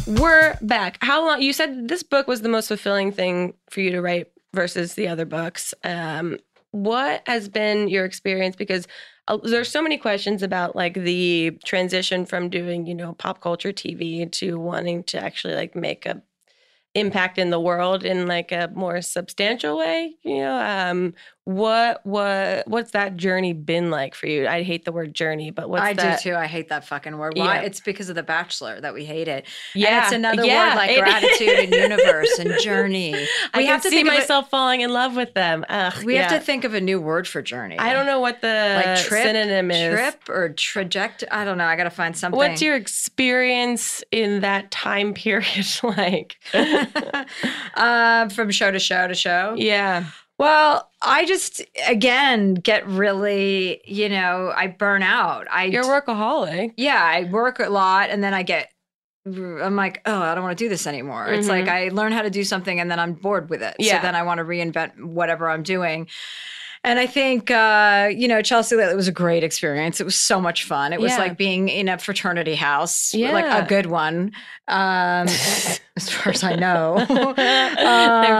[0.05, 0.97] We're back.
[1.01, 1.41] How long?
[1.41, 5.07] You said this book was the most fulfilling thing for you to write versus the
[5.07, 5.73] other books.
[5.83, 6.37] Um,
[6.71, 8.55] what has been your experience?
[8.55, 8.87] Because
[9.27, 13.73] uh, there's so many questions about like the transition from doing, you know, pop culture
[13.73, 16.21] TV to wanting to actually like make a
[16.95, 20.15] impact in the world in like a more substantial way.
[20.23, 21.13] You know, um,
[21.47, 24.45] what what what's that journey been like for you?
[24.49, 26.21] I hate the word journey, but what's I that?
[26.21, 26.35] do too.
[26.35, 27.37] I hate that fucking word.
[27.37, 27.59] Why?
[27.59, 27.61] Yeah.
[27.61, 29.45] It's because of The Bachelor that we hate it.
[29.73, 33.13] Yeah, and it's another yeah, word like it- gratitude and universe and journey.
[33.13, 35.63] We I have to see think of it- myself falling in love with them.
[35.69, 37.79] Ugh, We have to think of a new word for journey.
[37.79, 39.93] I don't know what the like trip, synonym is.
[39.93, 41.31] trip or trajectory.
[41.31, 41.63] I don't know.
[41.65, 42.37] I got to find something.
[42.37, 46.35] What's your experience in that time period like?
[47.75, 49.55] uh, from show to show to show?
[49.57, 50.05] yeah.
[50.37, 55.47] Well, I just again get really, you know, I burn out.
[55.51, 56.73] I You're a workaholic.
[56.77, 58.69] yeah, I work a lot and then I get
[59.25, 61.27] I'm like, oh, I don't want to do this anymore.
[61.27, 63.73] It's like I learn how to do something and then I'm bored with it.
[63.73, 63.83] Mm-hmm.
[63.83, 63.97] Yeah.
[63.97, 66.07] So then I want to reinvent whatever I'm doing.
[66.83, 69.99] And I think, uh, you know, Chelsea Lately was a great experience.
[69.99, 70.93] It was so much fun.
[70.93, 74.31] It was like being in a fraternity house, like a good one,
[74.67, 75.27] um,
[75.97, 77.03] as far as I know.
[77.07, 77.35] They're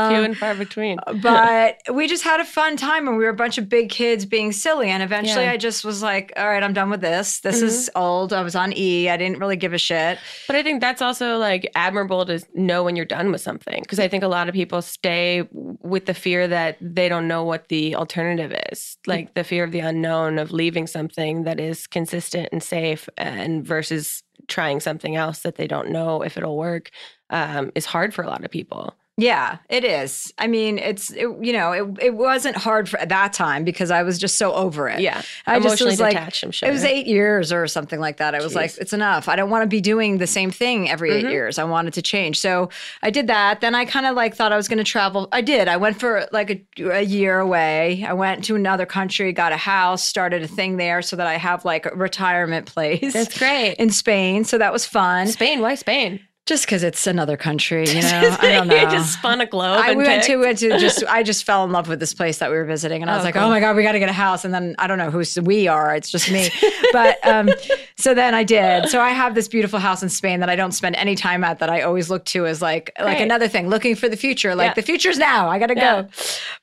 [0.09, 0.97] few Um, and far between.
[1.21, 4.25] but we just had a fun time and we were a bunch of big kids
[4.25, 5.51] being silly and eventually Yeah.
[5.51, 8.55] i just was like all right i'm done with this this is old i was
[8.55, 10.17] on e i didn't really give a shit
[10.47, 13.99] But I think that's also like admirable to know when you're done with something because
[13.99, 17.67] I think a lot of people stay with the fear that they don't know what
[17.69, 22.49] the alternative is, like the fear of the unknown of leaving something that is consistent
[22.51, 26.91] and safe, and versus trying something else that they don't know if it'll work
[27.29, 28.95] um, is hard for a lot of people.
[29.19, 33.09] Yeah it is i mean it's it, you know it, it wasn't hard for at
[33.09, 36.43] that time because i was just so over it Yeah, I just was like, detached.
[36.43, 38.35] I'm sure It was eight years or something like that.
[38.35, 39.27] I was like, it's enough.
[39.29, 41.15] I don't want to be doing the same thing every Mhm.
[41.23, 41.57] eight years.
[41.57, 42.39] I wanted to change.
[42.39, 42.69] So
[43.01, 43.61] I did that.
[43.61, 45.29] Then I kind of like thought I was going to travel.
[45.31, 45.67] I did.
[45.67, 46.49] I went for like
[46.79, 48.05] a, a year away.
[48.07, 51.37] I went to another country, got a house, started a thing there so that I
[51.37, 53.75] have like a retirement place That's great.
[53.75, 54.43] in Spain.
[54.43, 55.27] So that was fun.
[55.27, 56.19] Spain, why Spain?
[56.47, 58.37] Just because it's another country, you know.
[58.39, 58.75] I don't know.
[58.75, 59.79] you just spun a globe.
[59.83, 60.27] I and we went picked.
[60.27, 62.65] to went to just I just fell in love with this place that we were
[62.65, 63.43] visiting, and I was Oh, like, cool.
[63.43, 64.45] oh my god, we got to get a house.
[64.45, 66.49] And then I don't know who we are; it's just me.
[66.93, 67.49] but um,
[67.97, 68.87] so then I did.
[68.89, 71.59] So I have this beautiful house in Spain that I don't spend any time at.
[71.59, 74.55] That I always look to as like like another thing, looking for the future.
[74.55, 74.73] Like Yeah.
[74.75, 75.49] the future's now.
[75.49, 76.01] I got to Yeah.
[76.03, 76.09] go.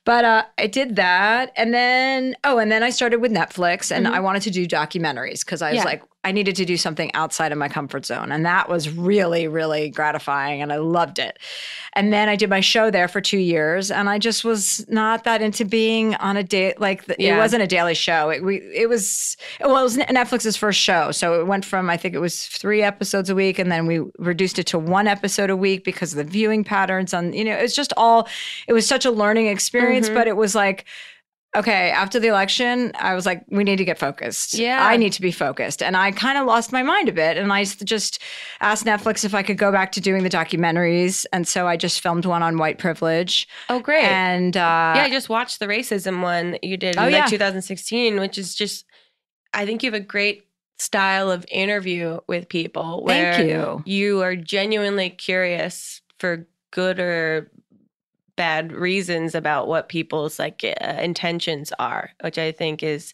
[0.03, 4.07] But uh, I did that, and then oh, and then I started with Netflix, and
[4.07, 4.13] Mhm.
[4.13, 5.83] I wanted to do documentaries because I was Yeah.
[5.85, 6.01] like.
[6.25, 8.31] I needed to do something outside of my comfort zone.
[8.31, 10.61] And that was really, really gratifying.
[10.61, 11.37] And I loved it.
[11.93, 13.91] And then I did my show there for two years.
[13.91, 16.81] And I just was not that into being on a date.
[16.81, 17.35] Like, the, Yeah.
[17.35, 18.29] it wasn't a daily show.
[18.31, 21.11] It, we, it was, well, it was Netflix's first show.
[21.11, 23.59] So it went from, I think it was three episodes a week.
[23.59, 27.13] And then we reduced it to one episode a week because of the viewing patterns.
[27.13, 28.27] On, you know, it's just all,
[28.67, 30.09] it was such a learning experience.
[30.09, 30.15] Mhm.
[30.15, 30.85] But it was like,
[31.55, 34.53] okay, after the election, I was like, we need to get focused.
[34.55, 34.85] Yeah.
[34.85, 35.81] I need to be focused.
[35.81, 37.37] And I kind of lost my mind a bit.
[37.37, 38.21] And I just
[38.61, 41.25] asked Netflix if I could go back to doing the documentaries.
[41.31, 43.47] And so I just filmed one on white privilege.
[43.69, 44.03] Oh, great.
[44.03, 47.13] And uh, yeah, I just watched the racism one that you did in Oh, like
[47.13, 47.27] yeah.
[47.27, 48.85] 2016, which is just,
[49.53, 50.43] I think you have a great
[50.77, 53.81] style of interview with people where thank you.
[53.85, 57.49] you are genuinely curious for good or
[58.35, 63.13] bad reasons about what people's like uh, intentions are which i think is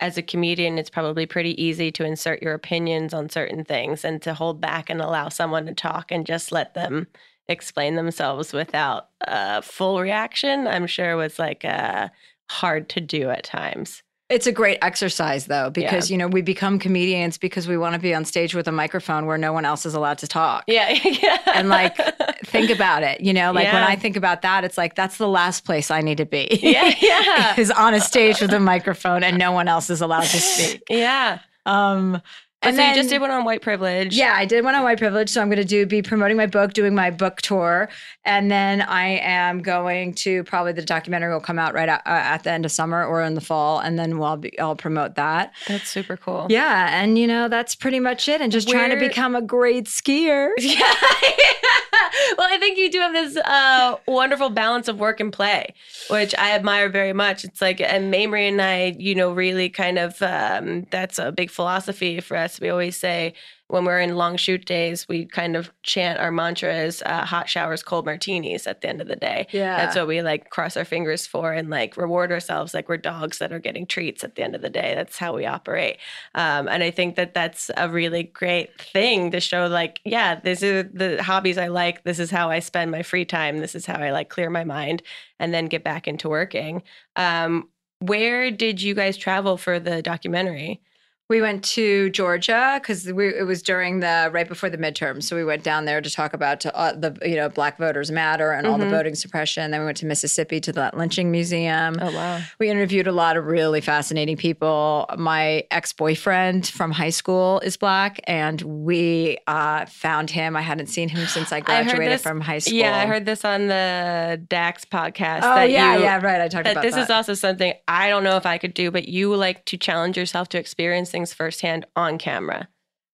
[0.00, 4.20] as a comedian it's probably pretty easy to insert your opinions on certain things and
[4.22, 7.06] to hold back and allow someone to talk and just let them
[7.48, 12.08] explain themselves without a full reaction i'm sure was like uh,
[12.50, 16.80] hard to do at times It's a great exercise, though, because, you know, we become
[16.80, 19.86] comedians because we want to be on stage with a microphone where no one else
[19.86, 20.64] is allowed to talk.
[20.66, 21.96] yeah yeah And, like,
[22.44, 23.20] think about it.
[23.20, 26.00] You know, like when I think about that, it's like that's the last place I
[26.00, 26.48] need to be.
[26.60, 30.22] yeah yeah is on a stage with a microphone and no one else is allowed
[30.24, 30.82] to speak.
[30.90, 32.20] yeah Um,
[32.62, 34.82] And so then, you just did one on white privilege Yeah, I did one on
[34.82, 35.28] white privilege.
[35.28, 37.88] So I'm going to do be promoting my book, doing my book tour,
[38.24, 42.10] and then I am going to probably the documentary will come out right at, uh,
[42.10, 45.14] at the end of summer or in the fall, and then we'll be, I'll promote
[45.16, 45.52] that.
[45.68, 48.40] that's super cool Yeah, and you know that's pretty much it.
[48.40, 50.50] And just trying to become a great skier.
[50.58, 50.92] Yeah.
[52.38, 55.74] well, I think you do have this uh, wonderful balance of work and play,
[56.10, 57.44] which I admire very much.
[57.44, 61.50] It's like, and Mamrie and I, you know, really kind of, um, that's a big
[61.50, 62.60] philosophy for us.
[62.60, 63.34] We always say
[63.68, 67.82] when we're in long shoot days, we kind of chant our mantras, uh, hot showers,
[67.82, 69.48] cold martinis at the end of the day.
[69.50, 72.96] Yeah, That's what we like cross our fingers for and like reward ourselves like we're
[72.96, 74.94] dogs that are getting treats at the end of the day.
[74.94, 75.98] That's how we operate.
[76.34, 80.62] Um, and I think that that's a really great thing to show like, yeah, this
[80.62, 82.04] is the hobbies I like.
[82.04, 83.58] This is how I spend my free time.
[83.58, 85.02] This is how I like clear my mind
[85.40, 86.84] and then get back into working.
[87.16, 90.82] Um, where did you guys travel for the documentary?
[91.28, 93.14] We went to Georgia because it
[93.46, 95.24] was during the right before the midterms.
[95.24, 98.52] So we went down there to talk about uh, the you know Black Voters Matter
[98.52, 98.90] and all the Mhm.
[98.90, 99.72] voting suppression.
[99.72, 101.96] Then we went to Mississippi to that lynching museum.
[102.00, 102.40] Oh, wow.
[102.60, 105.06] We interviewed a lot of really fascinating people.
[105.18, 110.54] My ex boyfriend from high school is black, and we uh, found him.
[110.56, 112.74] I hadn't seen him since I I graduated this- from high school.
[112.78, 115.38] Yeah, I heard this on the Dax podcast.
[115.42, 116.40] Oh that yeah, you, yeah, right.
[116.40, 117.00] I talked about this that.
[117.02, 120.16] is also something I don't know if I could do, but you like to challenge
[120.16, 122.68] yourself to experience things firsthand on camera.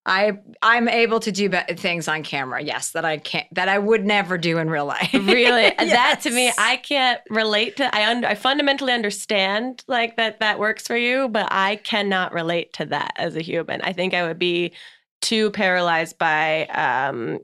[0.04, 2.60] I I'm able to do be- things on camera.
[2.60, 3.46] Yes, that I can't.
[3.54, 5.14] That I would never do in real life.
[5.14, 7.94] Really, that to me, I can't relate to.
[7.94, 12.72] I un- I fundamentally understand like that that works for you, but I cannot relate
[12.74, 13.80] to that as a human.
[13.82, 14.72] I think I would be
[15.20, 17.38] too paralyzed by um,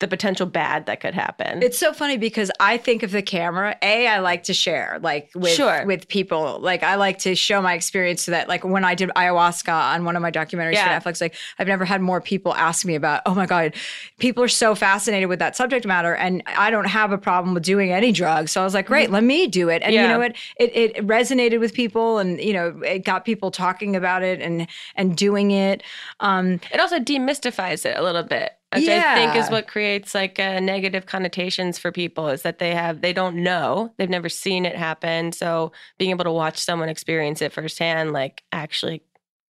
[0.00, 1.60] the potential bad that could happen.
[1.62, 3.76] It's so funny because I think of the camera.
[3.82, 5.84] A, I like to share, like with Sure.
[5.86, 6.60] with people.
[6.60, 10.04] Like I like to show my experience so that, like when I did ayahuasca on
[10.04, 10.98] one of my documentaries Yeah.
[11.00, 13.22] for Netflix, like I've never had more people ask me about.
[13.26, 13.74] Oh my god,
[14.18, 17.64] people are so fascinated with that subject matter, and I don't have a problem with
[17.64, 18.52] doing any drugs.
[18.52, 19.82] So I was like, great, let me do it.
[19.82, 20.12] And you Mm-hmm.
[20.12, 20.36] Know what?
[20.60, 24.68] It, it resonated with people, and you know, it got people talking about it and
[24.94, 25.82] and doing it.
[26.20, 30.38] Um, it also demystifies it a little bit which i think is what creates like
[30.38, 34.64] uh, negative connotations for people is that they have they don't know they've never seen
[34.64, 39.02] it happen so being able to watch someone experience it firsthand like actually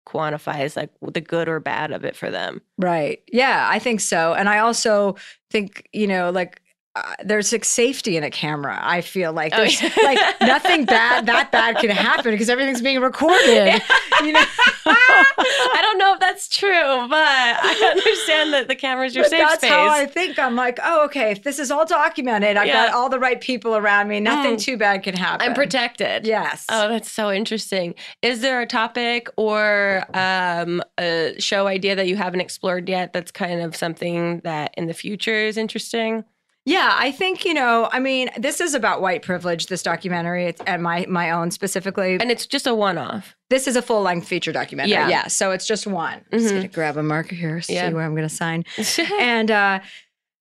[0.06, 3.24] quantifies like the good or bad of it for them Right.
[3.32, 4.34] Yeah, I think so.
[4.34, 5.16] And I also
[5.50, 6.62] think, you know, like
[7.06, 8.80] uh, there's like safety in a camera.
[8.82, 9.90] I feel like Oh, there's yeah.
[10.04, 13.82] like nothing bad that bad can happen because everything's being recorded.
[14.24, 14.44] You know,
[14.86, 16.70] I don't know if that's true,
[17.10, 19.70] but I understand that the camera's your but safe that's space.
[19.72, 20.40] how I think.
[20.40, 21.32] I'm like, oh, okay.
[21.32, 24.20] If this is all documented, I've got all the right people around me.
[24.20, 24.62] Nothing Mm.
[24.62, 25.48] too bad can happen.
[25.48, 26.26] I'm protected.
[26.26, 26.66] Yes.
[26.70, 27.96] Oh, that's so interesting.
[28.22, 33.32] Is there a topic or um, a show idea that you haven't explored yet that's
[33.32, 36.24] kind of something that in the future is interesting?
[36.68, 37.88] Yeah, I think you know.
[37.94, 39.68] I mean, this is about white privilege.
[39.68, 42.18] This documentary, it's, and my my own specifically.
[42.20, 43.36] And it's just a one off.
[43.50, 44.92] this is a full length feature documentary.
[44.92, 45.08] Yeah.
[45.08, 46.26] Yeah, so it's just one.
[46.34, 46.56] Just Mhm.
[46.56, 47.90] gonna grab a marker here, see Yeah.
[47.92, 48.66] where I'm gonna sign,
[49.20, 49.80] and uh,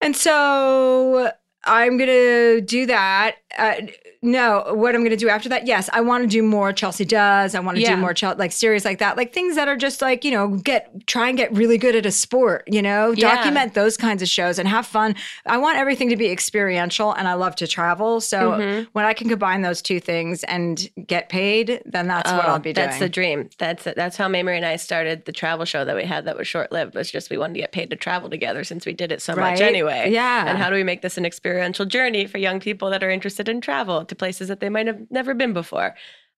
[0.01, 1.31] and so
[1.67, 3.37] I'm gonna do that.
[3.59, 3.75] Uh,
[4.23, 5.67] no, what I'm gonna do after that?
[5.67, 6.73] Yes, I want to do more.
[6.73, 7.55] Chelsea does.
[7.55, 7.95] I want to Yeah.
[7.95, 10.49] do more Chelsea, like series like that, like things that are just like you know,
[10.49, 12.65] get try and get really good at a sport.
[12.67, 13.35] You know, Yeah.
[13.37, 15.15] document those kinds of shows and have fun.
[15.45, 18.21] I want everything to be experiential, and I love to travel.
[18.21, 18.87] So Mhm.
[18.93, 22.59] when I can combine those two things and get paid, then that's what Oh, I'll
[22.59, 22.87] be doing.
[22.87, 23.51] That's the dream.
[23.59, 26.49] That's that's how Mamrie and I started the travel show that we had that was
[26.49, 26.95] short lived.
[26.95, 29.35] Was just we wanted to get paid to travel together since we did it so
[29.37, 30.11] much anyway.
[30.11, 30.47] Yeah.
[30.49, 31.25] And how do we make this an
[31.57, 34.87] experiential journey for young people that are interested in travel to places that they might
[34.87, 35.95] have never been before?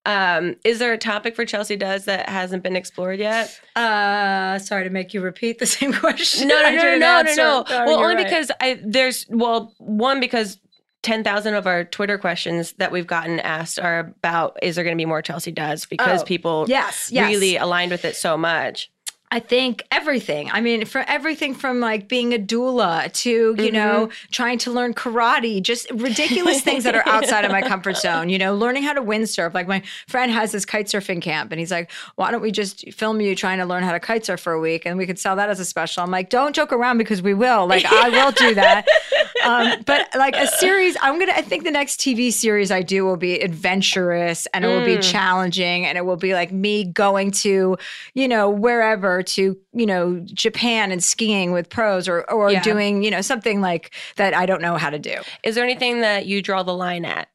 [0.06, 3.60] Um, is there a topic for Chelsea Does that hasn't been explored yet?
[3.76, 6.48] Uh, sorry to make you repeat the same question.
[6.48, 7.64] No, no, no, no, no, no.
[7.68, 10.58] Well, only because I there's well one because.
[11.04, 15.00] 10,000 of our Twitter questions that we've gotten asked are about is there going to
[15.00, 17.28] be more Chelsea does because Oh, people yes, yes.
[17.30, 18.90] really aligned with it so much.
[19.30, 20.50] I think everything.
[20.50, 23.74] I mean, for everything from like being a doula to, you Mm-hmm.
[23.74, 28.28] know, trying to learn karate, just ridiculous things that are outside of my comfort zone,
[28.30, 29.52] you know, learning how to windsurf.
[29.52, 32.90] Like my friend has this kite surfing camp and he's like, why don't we just
[32.92, 35.18] film you trying to learn how to kite surf for a week and we could
[35.18, 36.02] sell that as a special?
[36.02, 37.66] I'm like, don't joke around because we will.
[37.66, 38.86] Like, I will do that.
[39.44, 42.80] um, but like a series, I'm going to, I think the next TV series I
[42.82, 45.02] do will be adventurous and it will be Mm.
[45.12, 47.76] challenging and it will be like me going to,
[48.14, 52.62] you know, wherever to, you know, Japan and skiing with pros or, or Yeah.
[52.62, 55.16] doing, you know, something like that I don't know how to do.
[55.42, 57.28] Is there anything that you draw the line at?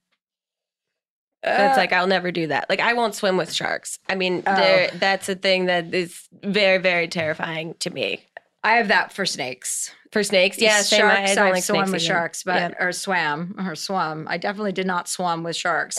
[1.43, 2.69] That's Uh, like I'll never do that.
[2.69, 3.99] Like I won't swim with sharks.
[4.07, 4.87] I mean, Oh.
[4.93, 8.25] that's a thing that is very very terrifying to me.
[8.63, 9.91] I have that for snakes.
[10.11, 10.75] For snakes, yeah.
[10.77, 11.37] I- sharks.
[11.37, 11.99] I I've like snakes with either.
[11.99, 12.85] sharks, but Yeah.
[12.85, 14.27] or swam or swum.
[14.29, 15.97] I definitely did not swim with sharks,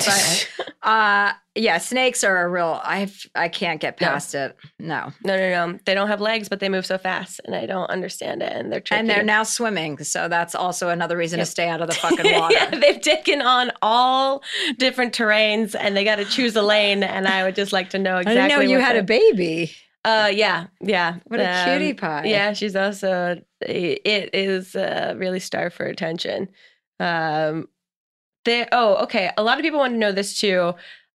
[0.57, 2.81] but uh, yeah, snakes are a real.
[2.85, 4.07] I've I can't get No.
[4.07, 4.57] past it.
[4.79, 5.79] No, No, no, no.
[5.85, 8.53] They don't have legs, but they move so fast, and I don't understand it.
[8.53, 9.01] And they're tricky.
[9.01, 11.47] and they're now swimming, so that's also another reason Yep.
[11.47, 12.55] to stay out of the fucking water.
[12.55, 14.45] yeah, they've taken on all
[14.79, 17.03] different terrains, and they got to choose a lane.
[17.03, 18.43] And I would just like to know I exactly.
[18.49, 19.75] didn't know you had a baby.
[20.05, 21.17] Uh, yeah, yeah.
[21.25, 22.25] What a Um, cutie pie.
[22.27, 26.49] Yeah, she's also it is uh, really starved for attention.
[27.01, 27.69] Um,
[28.45, 28.69] there.
[28.73, 29.31] Oh, okay.
[29.37, 30.75] A lot of people want to know this too.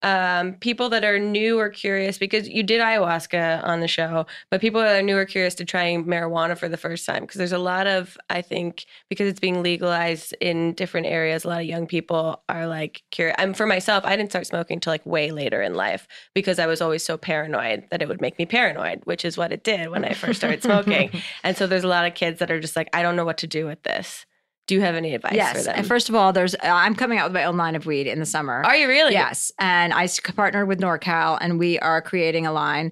[0.06, 4.62] Um, people that are new or curious because you did ayahuasca on the show, but
[4.62, 7.52] people that are new or curious to trying marijuana for the first time because there's
[7.52, 11.66] a lot of I think because it's being legalized in different areas, a lot of
[11.66, 13.36] young people are like curious.
[13.40, 14.06] I'm for myself.
[14.06, 17.18] I didn't start smoking until like way later in life because I was always so
[17.18, 20.38] paranoid that it would make me paranoid, which is what it did when I first
[20.38, 21.10] started smoking.
[21.44, 23.40] And so there's a lot of kids that are just like, I don't know what
[23.40, 24.28] to do with this.
[24.68, 25.68] Do you have any advice yes.
[25.68, 28.20] And first of all, there's I'm coming out with my own line of weed in
[28.20, 28.64] the summer.
[28.66, 29.14] are you really?
[29.14, 32.92] Yes, and I partnered with NorCal, and we are creating a line,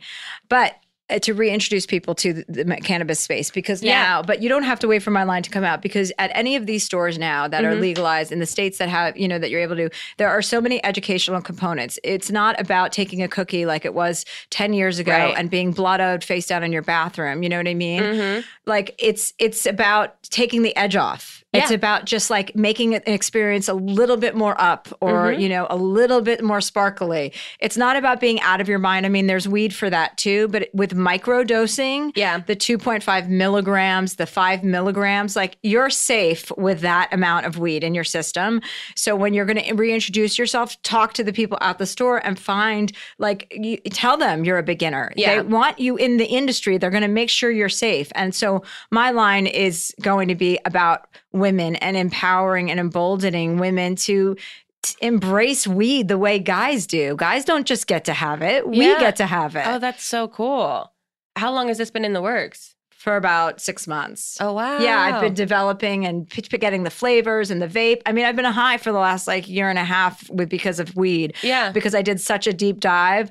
[0.50, 0.76] but
[1.10, 4.02] uh, to reintroduce people to the, the cannabis space because Yeah.
[4.02, 6.32] now, but you don't have to wait for my line to come out because at
[6.34, 7.82] any of these stores now that are Mhm.
[7.82, 10.62] legalized in the states that have, you know, that you're able to, there are so
[10.62, 12.00] many educational components.
[12.06, 15.36] It's not about taking a cookie like it was 10 years ago Right.
[15.38, 17.44] and being blottoed face down in your bathroom.
[17.44, 18.02] You know what I mean?
[18.02, 18.44] Mhm.
[18.66, 21.76] like it's it's about taking the edge off it's Yeah.
[21.76, 25.40] about just like making an experience a little bit more up or Mhm.
[25.42, 29.06] you know a little bit more sparkly it's not about being out of your mind
[29.06, 32.40] i mean there's weed for that too but with micro dosing Yeah.
[32.46, 37.94] the 2.5 milligrams the 5 milligrams like you're safe with that amount of weed in
[37.94, 38.62] your system
[38.96, 42.40] so when you're going to reintroduce yourself talk to the people at the store and
[42.40, 45.36] find like you tell them you're a beginner Yeah.
[45.36, 48.64] they want you in the industry they're going to make sure you're safe and so
[48.92, 54.36] my line is going to be about women and empowering and emboldening women to
[54.84, 58.88] t- embrace weed the way guys do guys don't just get to have it we
[58.88, 59.00] Yeah.
[59.00, 60.92] get to have it Oh, that's so cool.
[61.36, 62.73] How long has this been in the works?
[63.04, 64.38] For about six months.
[64.40, 64.78] Oh wow.
[64.80, 68.02] Yeah, I've been developing and getting the flavors and the vape.
[68.06, 70.48] I mean, I've been a high for the last like year and a half with
[70.48, 71.36] because of weed.
[71.44, 71.74] Yeah.
[71.74, 73.30] Because I did such a deep dive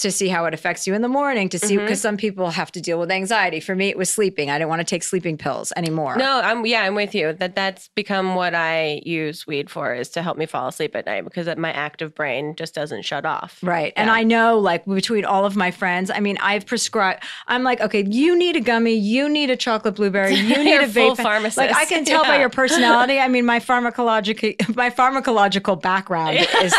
[0.00, 1.86] to see how it affects you in the morning, to see Mm-hmm.
[1.86, 3.60] because some people have to deal with anxiety.
[3.60, 4.50] For me, it was sleeping.
[4.50, 6.16] I didn't want to take sleeping pills anymore.
[6.16, 7.32] No, I'm yeah, I'm with you.
[7.32, 11.06] That that's become what I use weed for is to help me fall asleep at
[11.06, 13.58] night because my active brain just doesn't shut off.
[13.62, 13.94] Right.
[13.96, 17.80] And I know, like, between all of my friends, I mean, I've prescribed, I'm like,
[17.80, 21.16] okay, you need a gummy, you need a chocolate blueberry, you need a vape.
[21.16, 21.56] pharmacist.
[21.56, 23.18] Like, I can tell by your personality.
[23.18, 26.74] I mean, my pharmacological, my pharmacological background is,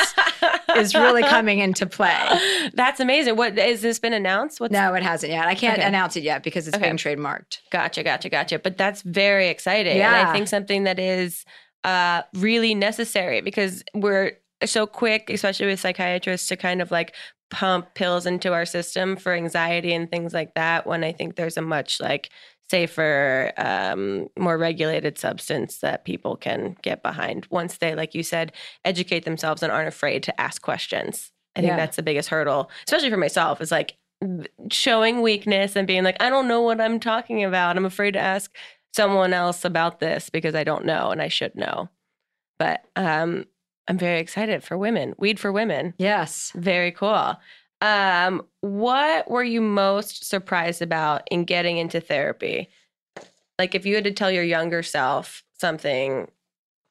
[0.75, 2.15] is really coming into play.
[2.73, 3.35] That's amazing.
[3.37, 4.59] What has this been announced?
[4.59, 5.47] What's No, it hasn't yet.
[5.47, 5.87] I can't Okay.
[5.87, 6.85] announce it yet because it's Okay.
[6.87, 7.59] being trademarked.
[7.71, 8.59] Gotcha, gotcha, gotcha.
[8.59, 9.93] But that's very exciting.
[9.93, 10.29] And Yeah.
[10.29, 11.45] I think something that is
[11.83, 14.33] uh, really necessary because we're
[14.65, 17.13] so quick, especially with psychiatrists, to kind of like
[17.51, 20.85] pump pills into our system for anxiety and things like that.
[20.87, 22.29] When I think there's a much like
[22.69, 28.51] safer, um, more regulated substance that people can get behind once they, like you said,
[28.83, 31.31] educate themselves and aren't afraid to ask questions.
[31.55, 31.77] I think Yeah.
[31.77, 33.95] that's the biggest hurdle, especially for myself, is like
[34.71, 37.77] showing weakness and being like, I don't know what I'm talking about.
[37.77, 38.53] I'm afraid to ask
[38.95, 41.89] someone else about this because I don't know and I should know.
[42.57, 43.45] But um,
[43.87, 45.13] I'm very excited for women.
[45.17, 45.93] Weed for women.
[45.97, 46.51] Yes.
[46.55, 47.37] Very cool.
[47.81, 52.69] Um, what were you most surprised about in getting into therapy?
[53.59, 56.29] Like if you had to tell your younger self something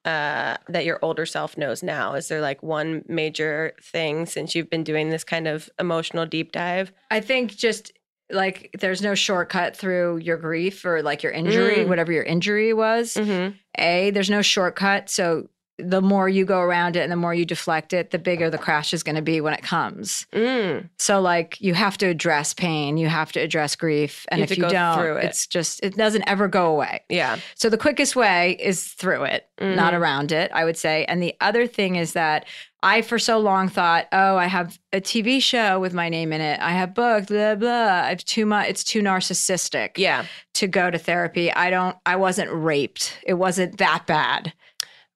[0.05, 4.70] uh, that your older self knows now, is there like one major thing since you've
[4.70, 6.92] been doing this kind of emotional deep dive?
[7.11, 7.92] I think just
[8.30, 11.88] like there's no shortcut through your grief or like your injury, Mm.
[11.88, 13.14] whatever your injury was.
[13.14, 13.57] Mm-hmm.
[13.78, 15.11] A, there's no shortcut.
[15.11, 15.49] So
[15.79, 18.59] the more you go around it and the more you deflect it, the bigger the
[18.59, 20.25] crash is going to be when it comes.
[20.33, 20.89] Mm.
[20.99, 24.51] So like you have to address pain, you have to address grief, and You if
[24.57, 25.25] you go don't, through it.
[25.25, 27.01] it's just it doesn't ever go away.
[27.09, 27.39] Yeah.
[27.57, 29.99] So the quickest way is through it, not Mhm.
[30.01, 31.05] around it, I would say.
[31.07, 32.47] And the other thing is that
[32.85, 36.41] I for so long thought, oh, I have a TV show with my name in
[36.41, 36.61] it.
[36.61, 38.03] I have books, blah blah.
[38.05, 38.68] I've too much.
[38.68, 40.27] It's too narcissistic Yeah.
[40.55, 41.51] to go to therapy.
[41.53, 41.97] I don't.
[42.07, 43.18] I wasn't raped.
[43.27, 44.53] It wasn't that bad.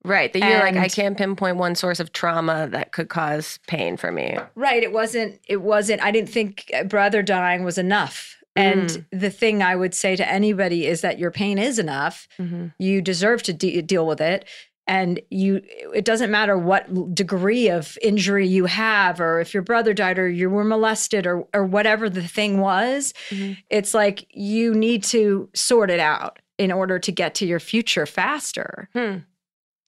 [0.04, 0.32] Right.
[0.32, 4.12] That you're like, I can't pinpoint one source of trauma that could cause pain for
[4.12, 4.36] me.
[4.54, 4.82] Right.
[4.82, 8.36] It wasn't, it wasn't, I didn't think a brother dying was enough.
[8.56, 9.04] And Mm.
[9.12, 12.26] the thing I would say to anybody is that your pain is enough.
[12.40, 12.68] Mm-hmm.
[12.78, 14.46] You deserve to de- deal with it.
[14.86, 15.60] And you,
[15.94, 20.28] it doesn't matter what degree of injury you have, or if your brother died, or
[20.30, 23.12] you were molested, or or whatever the thing was.
[23.28, 23.58] Mhm.
[23.68, 28.06] It's like you need to sort it out in order to get to your future
[28.06, 28.88] faster.
[28.94, 29.16] Hmm.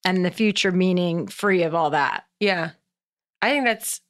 [0.05, 2.25] And the future meaning free of all that.
[2.39, 2.71] Yeah.
[3.43, 4.01] I think that's,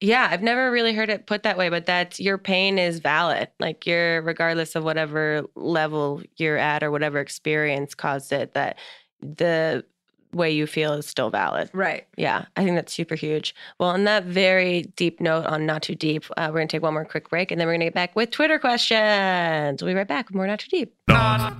[0.00, 3.48] yeah, I've never really heard it put that way, but that your pain is valid.
[3.60, 8.78] Like you're, regardless of whatever level you're at or whatever experience caused it, that
[9.20, 9.84] the
[10.32, 11.70] way you feel is still valid.
[11.72, 12.06] Right.
[12.16, 13.54] Yeah, I think that's super huge.
[13.78, 16.82] Well, on that very deep note, on Not Too Deep, uh, we're going to take
[16.82, 19.82] one more quick break and then we're going to get back with Twitter questions.
[19.82, 20.94] We'll be right back with more Not Too Deep.
[21.08, 21.54] Not.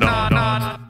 [0.00, 0.32] Not.
[0.32, 0.87] Not.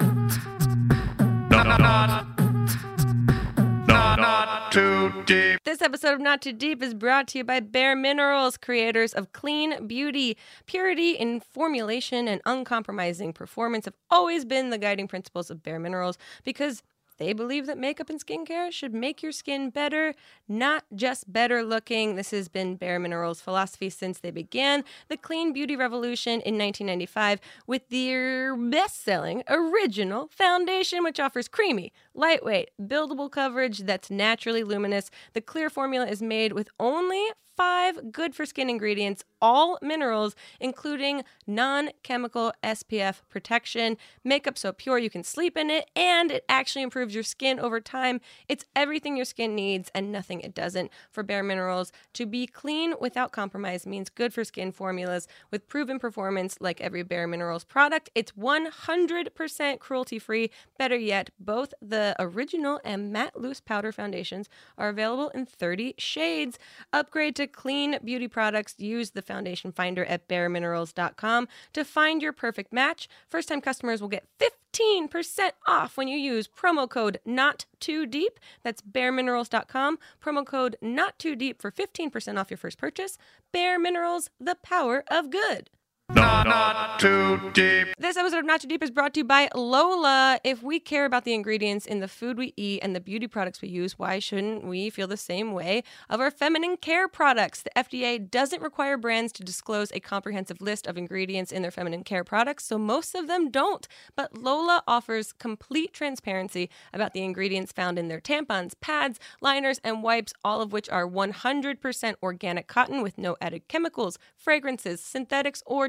[5.65, 9.33] This episode of Not Too Deep is brought to you by Bare Minerals, creators of
[9.33, 10.37] clean beauty.
[10.67, 16.17] Purity in formulation and uncompromising performance have always been the guiding principles of Bare Minerals
[16.45, 16.85] because
[17.19, 20.15] they believe that makeup and skincare should make your skin better,
[20.49, 22.15] not just better looking.
[22.15, 27.41] This has been Bare Minerals' philosophy since they began the clean beauty revolution in 1995
[27.67, 35.11] with their best selling original foundation, which offers creamy, lightweight, buildable coverage that's naturally luminous.
[35.33, 37.29] The clear formula is made with only
[37.59, 44.97] five good for skin ingredients, all minerals, including non chemical SPF protection, makeup so pure
[44.99, 48.21] you can sleep in it, and it actually improves your skin over time.
[48.49, 50.93] It's everything your skin needs and nothing it doesn't.
[51.11, 55.99] For Bare Minerals, to be clean without compromise means good for skin formulas with proven
[55.99, 58.09] performance like every Bare Minerals product.
[58.15, 60.51] It's 100% cruelty free.
[60.79, 66.57] Better yet, both the original and matte loose powder foundations are available in 30 shades.
[66.93, 68.75] Upgrade to clean beauty products.
[68.79, 73.09] Use the foundation finder at bareminerals.com to find your perfect match.
[73.29, 78.39] First time customers will get 15% off when you use promo code not too deep.
[78.63, 79.99] That's bareminerals.com.
[80.25, 83.19] Promo code not too deep for 15% off your first purchase.
[83.53, 85.71] Bare Minerals, the power of good.
[86.11, 87.89] Not, not too deep.
[87.99, 90.41] This episode of Not Too Deep is brought to you by Lola.
[90.43, 93.61] If we care about the ingredients in the food we eat and the beauty products
[93.61, 97.63] we use, why shouldn't we feel the same way of our feminine care products?
[97.63, 102.05] The FDA doesn't require brands to disclose a comprehensive list of ingredients in their feminine
[102.05, 103.87] care products, so most of them don't.
[104.17, 110.03] But Lola offers complete transparency about the ingredients found in their tampons, pads, liners, and
[110.03, 115.89] wipes, all of which are 100% organic cotton with no added chemicals, fragrances, synthetics, or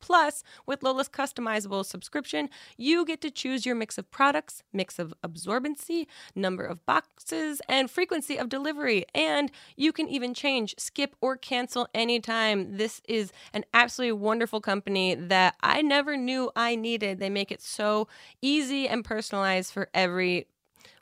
[0.00, 5.12] Plus, with Lola's customizable subscription, you get to choose your mix of products, mix of
[5.22, 9.04] absorbency, number of boxes, and frequency of delivery.
[9.14, 12.76] And you can even change, skip, or cancel anytime.
[12.76, 17.18] This is an absolutely wonderful company that I never knew I needed.
[17.18, 18.08] They make it so
[18.40, 20.46] easy and personalized for every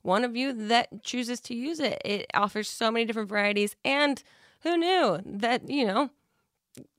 [0.03, 2.01] one of you that chooses to use it.
[2.05, 3.77] It offers so many different varieties.
[3.85, 4.23] And
[4.63, 6.11] who knew that, you know,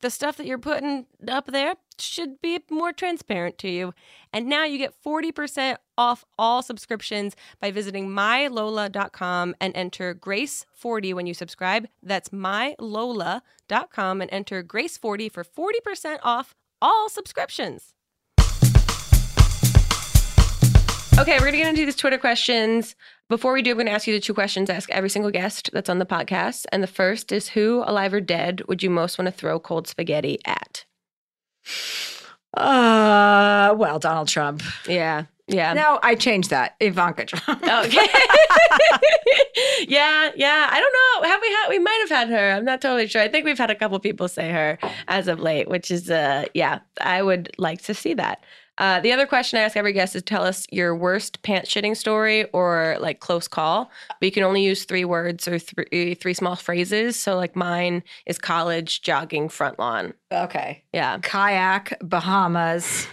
[0.01, 3.93] the stuff that you're putting up there should be more transparent to you.
[4.31, 11.27] And now you get 40% off all subscriptions by visiting mylola.com and enter GRACE40 when
[11.27, 11.87] you subscribe.
[12.01, 17.93] That's mylola.com and enter GRACE40 for 40% off all subscriptions.
[21.19, 22.95] Okay, we're going to get into these Twitter questions.
[23.29, 25.29] Before we do, I'm going to ask you the two questions I ask every single
[25.29, 26.65] guest that's on the podcast.
[26.71, 29.87] And the first is Who, alive or dead, would you most want to throw cold
[29.87, 30.85] spaghetti at?
[32.57, 34.63] Uh, well, Donald Trump.
[34.87, 35.25] Yeah.
[35.47, 35.73] Yeah.
[35.73, 36.75] No, I changed that.
[36.79, 37.63] Ivanka Trump.
[37.69, 38.07] Okay.
[39.87, 40.67] yeah, yeah.
[40.71, 41.29] I don't know.
[41.29, 41.69] Have we had?
[41.69, 42.51] We might have had her.
[42.51, 43.21] I'm not totally sure.
[43.21, 46.45] I think we've had a couple people say her as of late, which is, uh,
[46.55, 46.79] yeah.
[46.99, 48.43] I would like to see that.
[48.79, 51.95] Uh, the other question I ask every guest is tell us your worst pants shitting
[51.95, 53.91] story or like close call.
[54.07, 57.19] But you can only use three words or three three small phrases.
[57.19, 60.13] So like mine is college, jogging, front lawn.
[60.31, 60.83] okay.
[60.93, 61.17] Yeah.
[61.19, 63.05] Kayak, Bahamas,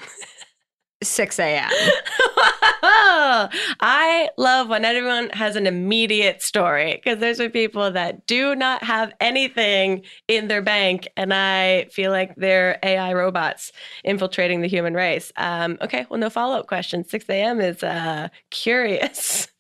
[1.03, 1.71] 6 a.m.
[3.81, 8.83] I love when everyone has an immediate story because there's some people that do not
[8.83, 13.73] have anything in their bank, and I feel like they're AI robots
[14.05, 15.33] infiltrating the human race.
[15.37, 17.11] Um, okay, well, no follow up questions.
[17.11, 17.61] 6 a.m.
[17.61, 19.49] is uh, curious.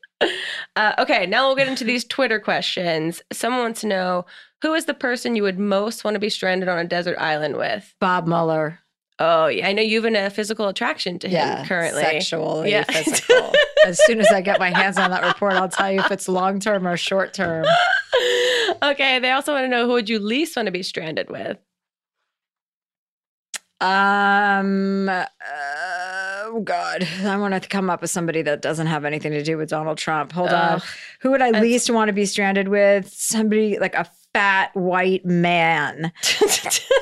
[0.77, 3.21] Uh, okay, now we'll get into these Twitter questions.
[3.33, 4.25] Someone wants to know
[4.63, 7.57] who is the person you would most want to be stranded on a desert island
[7.57, 7.95] with?
[8.01, 8.81] Bob Mueller.
[9.19, 11.65] Oh, yeah, I know you've been a physical attraction to him Yeah.
[11.67, 12.03] currently.
[12.03, 12.83] Sexually, Yeah.
[12.91, 13.53] physical.
[13.87, 16.29] as soon as I get my hands on that report, I'll tell you if it's
[16.29, 17.65] long term or short term.
[18.83, 21.57] okay, they also want to know who would you least want to be stranded with?
[23.79, 25.27] Um, uh,
[26.45, 29.59] oh God, I want to come up with somebody that doesn't have anything to do
[29.59, 30.33] with Donald Trump.
[30.33, 30.81] Hold on.
[31.21, 33.09] Who would I least want to be stranded with?
[33.13, 34.07] Somebody like a
[34.37, 36.13] fat white man.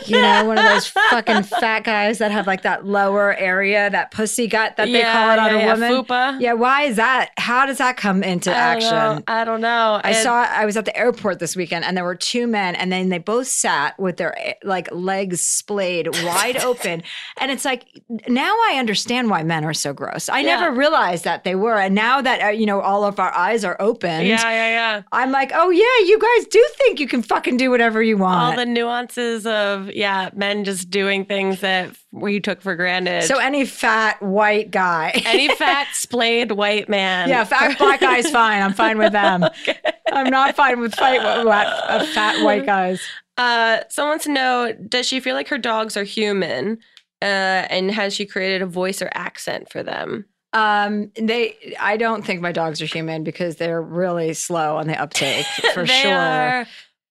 [0.07, 4.11] You know, one of those fucking fat guys that have like that lower area, that
[4.11, 5.93] pussy gut that they call it on yeah, a yeah, woman.
[6.05, 6.41] Fupa.
[6.43, 7.31] Yeah, why is that?
[7.39, 9.25] How does that come into I don't action?
[9.27, 10.03] I don't know.
[10.05, 12.75] I And- saw I was at the airport this weekend and there were two men
[12.75, 17.03] and then they both sat with their like legs splayed wide open
[17.41, 17.87] and it's like
[18.29, 20.29] now I understand why men are so gross.
[20.29, 20.61] I Yeah.
[20.61, 23.65] never realized that they were and now that uh, you know all of our eyes
[23.65, 25.03] are open Yeah, yeah, yeah.
[25.13, 28.43] I'm like, "Oh yeah, you guys do think you can fucking do whatever you want.
[28.43, 33.25] All the nuances of yeah, men just doing things that we took for granted.
[33.25, 35.11] so any fat white guy.
[35.25, 37.29] any fat splayed white man.
[37.29, 38.63] yeah, fat black guy's fine.
[38.63, 39.45] I'm fine with them.
[40.13, 43.03] I'm not fine with fight, uh, fat white guys.
[43.37, 46.79] Uh, someone wants to know: Does she feel like her dogs are human?
[47.23, 50.27] Uh, and has she created a voice or accent for them?
[50.53, 51.75] Um, they.
[51.81, 55.85] I don't think my dogs are human because they're really slow on the uptake for
[55.85, 56.13] they sure.
[56.13, 56.67] Are,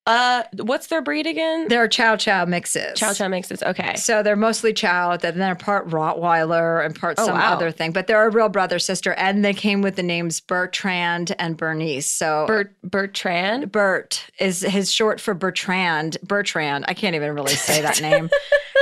[0.05, 1.67] uh, what's their breed again?
[1.69, 2.99] They're Chow Chow mixes.
[2.99, 3.63] Chow Chow mixes.
[3.63, 3.95] okay.
[3.95, 5.15] So they're mostly Chow.
[5.15, 7.53] Then they're part Rottweiler and part Oh, some wow.
[7.53, 7.91] other thing.
[7.93, 12.11] But they're a real brother sister, and they came with the names Bertrand and Bernice.
[12.11, 13.71] So Bert Bertrand.
[13.71, 16.17] Bert is his short for Bertrand.
[16.21, 16.85] Bertrand.
[16.87, 18.29] I can't even really say that name.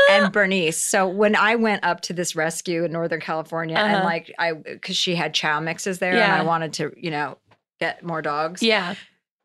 [0.10, 0.82] and Bernice.
[0.82, 4.04] So when I went up to this rescue in Northern California, and Uh-huh.
[4.06, 7.38] like I, because she had Chow mixes there, and I wanted to, you know,
[7.80, 8.64] get more dogs.
[8.64, 8.96] Yeah.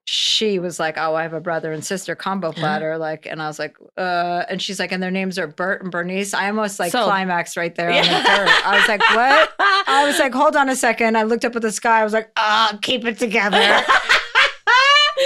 [0.09, 3.49] She was like, "Oh, I have a brother and sister combo platter." Like, and I
[3.49, 6.79] was like, "Uh," and she's like, "And their names are Bert and Bernice." I almost
[6.79, 8.61] like So- climaxed right there on the Yeah.
[8.65, 9.53] I was like, "What?"
[9.89, 11.17] I was like, "Hold on a second.
[11.19, 12.01] I looked up at the sky.
[12.01, 13.59] I was like, "Ah, keep it together."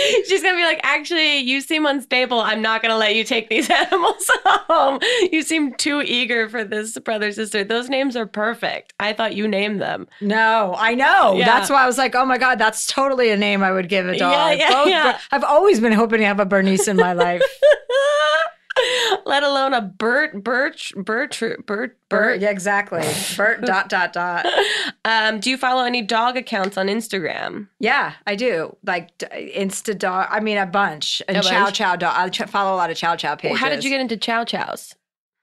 [0.26, 2.40] She's gonna be like, actually, you seem unstable.
[2.40, 5.00] I'm not gonna let you take these animals home.
[5.30, 7.64] You seem too eager for this brother sister.
[7.64, 8.92] Those names are perfect.
[9.00, 10.08] I thought you named them.
[10.20, 11.34] No, I know.
[11.36, 11.46] Yeah.
[11.46, 14.08] That's why I was like, oh my God, that's totally a name I would give
[14.08, 14.32] a dog.
[14.32, 15.18] Yeah, yeah, Both yeah.
[15.30, 17.42] I've always been hoping to have a Bernice in my life.
[19.26, 22.40] let alone a Bert, Birch, Bert, Bert, Bert, Bert.
[22.40, 23.02] yeah, exactly.
[23.36, 24.46] Bert dot dot dot.
[25.04, 27.68] Um, do you follow any dog accounts on Instagram?
[27.78, 28.76] Yeah, I do.
[28.84, 30.28] Like Insta dog.
[30.30, 31.20] I mean, a bunch.
[31.28, 31.76] And A Chow bunch?
[31.76, 32.14] Chow dog.
[32.16, 33.58] I ch- follow a lot of Chow Chow pages.
[33.58, 34.94] How did you get into Chow Chows?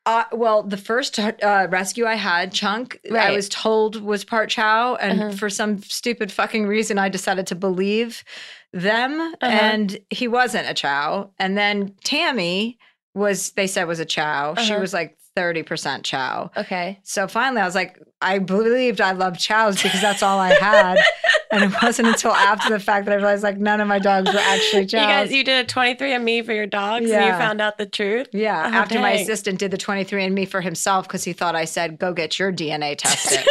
[0.06, 4.96] Uh, well, the first uh, rescue I had, Chunk, I was told was part Chow,
[4.96, 5.32] and Uh-huh.
[5.34, 8.24] for some stupid fucking reason, I decided to believe
[8.72, 9.36] them, Uh-huh.
[9.46, 11.32] and he wasn't a Chow.
[11.40, 12.78] And then Tammy
[13.18, 14.56] was, they said was a Chow.
[14.56, 14.82] She Uh-huh.
[14.82, 16.50] was like thirty percent Chow.
[16.58, 17.00] Okay.
[17.04, 20.98] So finally, I was like, I believed I loved chows because that's all I had.
[21.52, 24.34] and it wasn't until after the fact that I realized like none of my dogs
[24.34, 25.02] were actually chows.
[25.02, 28.28] You guys, you did a 23andMe for your dogs and you found out the truth?
[28.34, 32.00] yeah, Oh, after my assistant did the 23andMe for himself because he thought I said,
[32.00, 33.46] go get your DNA tested.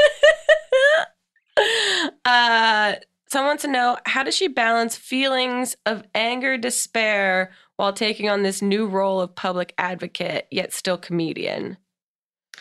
[2.25, 2.95] uh,
[3.29, 8.43] someone wants to know how does she balance feelings of anger, despair while taking on
[8.43, 11.77] this new role of public advocate, yet still comedian?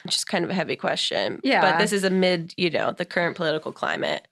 [0.04, 1.40] Which is kind of a heavy question.
[1.44, 1.62] Yeah.
[1.62, 4.28] But this is amid, you know, the current political climate.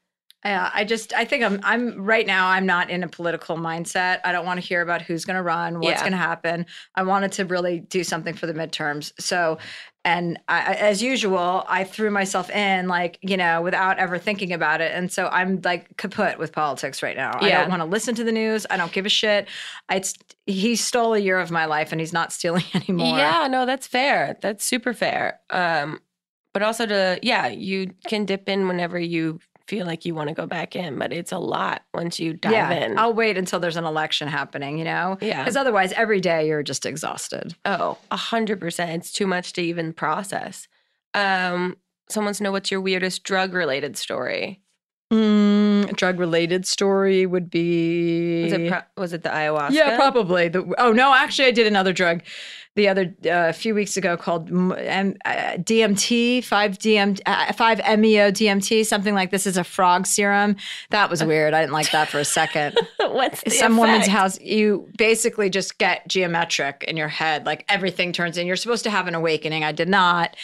[0.46, 4.20] Yeah, I just I think I'm I'm right now I'm not in a political mindset.
[4.26, 6.04] I don't want to hear about who's going to run, what's Yeah.
[6.04, 6.66] going to happen.
[6.96, 9.14] I wanted to really do something for the midterms.
[9.20, 9.58] So,
[10.06, 14.82] and I, as usual, I threw myself in like you know without ever thinking about
[14.82, 17.32] it, and so I'm like kaput with politics right now.
[17.40, 18.66] I don't want to listen to the news.
[18.70, 19.48] I don't give a shit.
[19.90, 20.14] It's
[20.46, 23.18] he stole a year of my life, and he's not stealing anymore.
[23.18, 24.38] Yeah, no, that's fair.
[24.42, 25.40] That's super fair.
[25.50, 26.02] Um,
[26.54, 30.36] but also to yeah, you can dip in whenever you feel like you want to
[30.36, 32.72] go back in, but it's a lot once you dive yeah.
[32.72, 32.98] in.
[32.98, 34.78] I'll wait until there's an election happening.
[34.78, 35.18] You know.
[35.22, 35.44] yeah.
[35.44, 37.56] Because otherwise, every day you're just exhausted.
[37.66, 38.92] Oh, a hundred percent.
[38.92, 40.68] It's too much to even process.
[41.14, 41.78] Um,
[42.10, 44.62] someone wants to know what's your weirdest drug related story.
[45.12, 48.44] Mm, drug related story would be.
[48.46, 49.72] Was it pro- was it the ayahuasca?
[49.72, 50.48] yeah, probably.
[50.48, 52.24] The, oh no, actually, I did another drug
[52.76, 57.54] the other uh, a few weeks ago called M- M- uh, DMT, five DM, uh,
[57.54, 60.56] five MEO DMT, something like this is a frog serum.
[60.90, 61.54] That was weird.
[61.54, 62.80] I didn't like that for a second.
[63.00, 68.38] what's Some woman's house, you basically just get geometric in your head, like everything turns
[68.38, 68.48] in.
[68.48, 69.64] You're supposed to have an awakening.
[69.64, 70.36] I did not.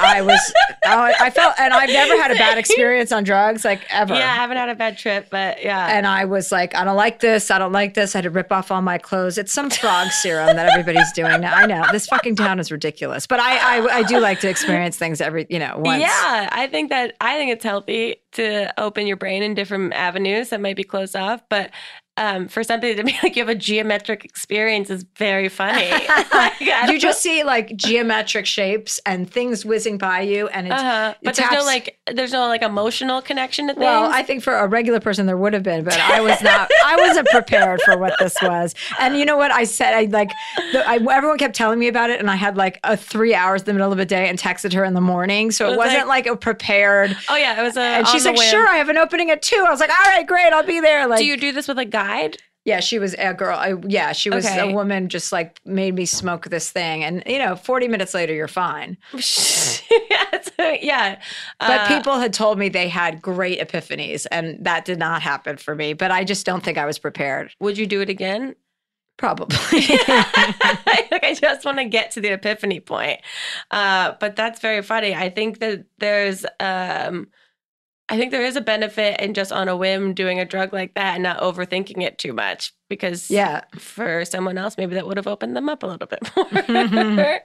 [0.00, 0.40] I was,
[0.86, 4.14] I, I felt, and I've never had a bad experience on drugs, like ever.
[4.14, 5.88] Yeah, I haven't had a bad trip, but yeah.
[5.88, 7.50] And I was like, I don't like this.
[7.50, 8.14] I don't like this.
[8.14, 9.36] I had to rip off all my clothes.
[9.36, 11.57] It's some frog serum that everybody's doing now.
[11.58, 14.96] I know this fucking town is ridiculous, but I, I, I do like to experience
[14.96, 16.00] things every, you know, once.
[16.00, 20.50] Yeah, I think that I think it's healthy to open your brain in different avenues
[20.50, 21.72] that might be closed off, but
[22.18, 25.90] um, for something to be like you have a geometric experience is very funny.
[26.38, 26.60] Like,
[26.90, 30.74] You just see like geometric shapes and things whizzing by you, and it's.
[30.76, 31.14] uh-huh.
[31.20, 33.82] it but there's no like there's no like emotional connection to things.
[33.84, 36.70] Well, I think for a regular person there would have been, but I was not.
[36.84, 38.74] I wasn't prepared for what this was.
[39.00, 39.94] And you know what I said?
[39.94, 40.30] I like.
[40.72, 43.62] The, I, everyone kept telling me about it, and I had like a three hours
[43.62, 45.78] in the middle of the day and texted her in the morning, so It was
[45.78, 47.16] wasn't like, a prepared.
[47.28, 47.80] oh yeah, it was a.
[47.80, 48.48] And she's like, whim.
[48.48, 49.64] "Sure, I have an opening at two.
[49.66, 51.78] I was like, "All right, great, I'll be there." Like, Do you do this with
[51.78, 52.36] a guide?
[52.64, 53.56] yeah, she was a girl.
[53.56, 54.70] I, yeah, she was Okay.
[54.70, 55.08] a woman.
[55.08, 58.98] Just like made me smoke this thing, and you know, forty minutes later, you're fine.
[59.12, 61.18] yeah, so- yeah.
[61.60, 65.56] But Uh, people had told me they had great epiphanies, and that did not happen
[65.56, 65.94] for me.
[65.94, 67.52] But I just don't think I was prepared.
[67.60, 68.54] would you do it again?
[69.16, 69.56] Probably.
[70.08, 73.20] like I just want to get to the epiphany point.
[73.70, 75.14] Uh, but that's very funny.
[75.14, 77.28] I think that there's um
[78.08, 80.94] I think there is a benefit in just on a whim doing a drug like
[80.94, 83.62] that and not overthinking it too much because yeah.
[83.78, 87.40] for someone else maybe that would have opened them up a little bit more.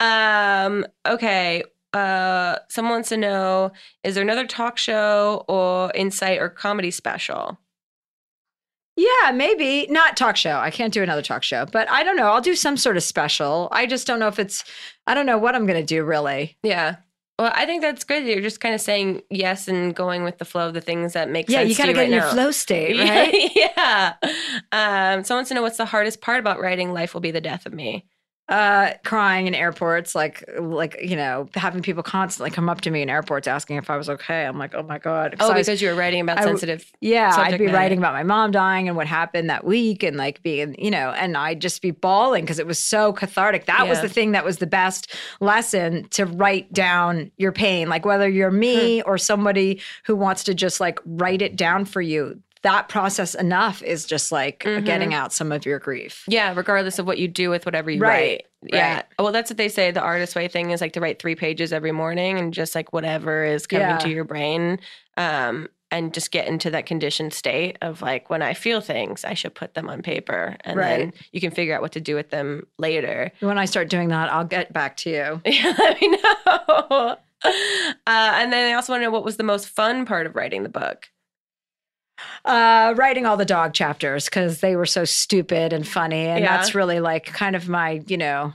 [0.00, 1.62] um okay.
[1.92, 3.70] Uh someone wants to know
[4.02, 7.58] is there another talk show or insight or comedy special?
[8.96, 10.56] Yeah, maybe not talk show.
[10.56, 12.28] I can't do another talk show, but I don't know.
[12.28, 13.68] I'll do some sort of special.
[13.70, 14.64] I just don't know if it's,
[15.06, 16.56] I don't know what I'm going to do really.
[16.62, 16.96] Yeah.
[17.38, 18.24] Well, I think that's good.
[18.24, 21.28] You're just kind of saying yes and going with the flow of the things that
[21.28, 21.64] make Yeah, sense.
[21.64, 22.32] Yeah, you got to to get right in your now.
[22.32, 23.50] flow state, right?
[23.54, 24.14] yeah.
[24.72, 27.42] Um, someone wants to know what's the hardest part about writing "Life Will Be the
[27.42, 28.06] Death of Me."
[28.48, 33.02] Uh crying in airports like like you know having people constantly come up to me
[33.02, 35.66] in airports asking if i was okay i'm like oh my god Oh, I was-
[35.66, 36.92] because you were writing about I sensitive.
[37.00, 37.76] yeah i'd be matter.
[37.76, 41.10] writing about my mom dying and what happened that week and like being you know
[41.10, 44.44] and i'd just be bawling because it was so cathartic that was the thing that
[44.44, 49.08] was the best lesson to write down your pain like whether you're me Hmm.
[49.10, 53.82] or somebody who wants to just like write it down for you that process enough
[53.82, 54.84] is just like Mhm.
[54.84, 58.00] getting out some of your grief Yeah, regardless of what you do with whatever you
[58.00, 58.46] Right, write.
[58.74, 58.94] Yeah.
[58.96, 59.04] right.
[59.18, 59.90] Well, that's what they say.
[59.90, 62.92] The artist way thing is like to write three pages every morning and just like
[62.92, 63.98] whatever is coming Yeah.
[63.98, 64.80] to your brain.
[65.16, 69.34] Um, and just get into that conditioned state of like when I feel things, I
[69.34, 72.30] should put them on paper and then you can figure out what to do with
[72.30, 73.30] them later.
[73.38, 75.40] When I start doing that, I'll get back to you.
[75.46, 77.16] Yeah, let me know.
[77.44, 80.34] Uh, and then I also want to know what was the most fun part of
[80.34, 81.08] writing the book.
[82.44, 86.26] Uh, writing all the dog chapters because they were so stupid and funny.
[86.26, 86.56] And Yeah.
[86.56, 88.52] that's really like kind of my, you know,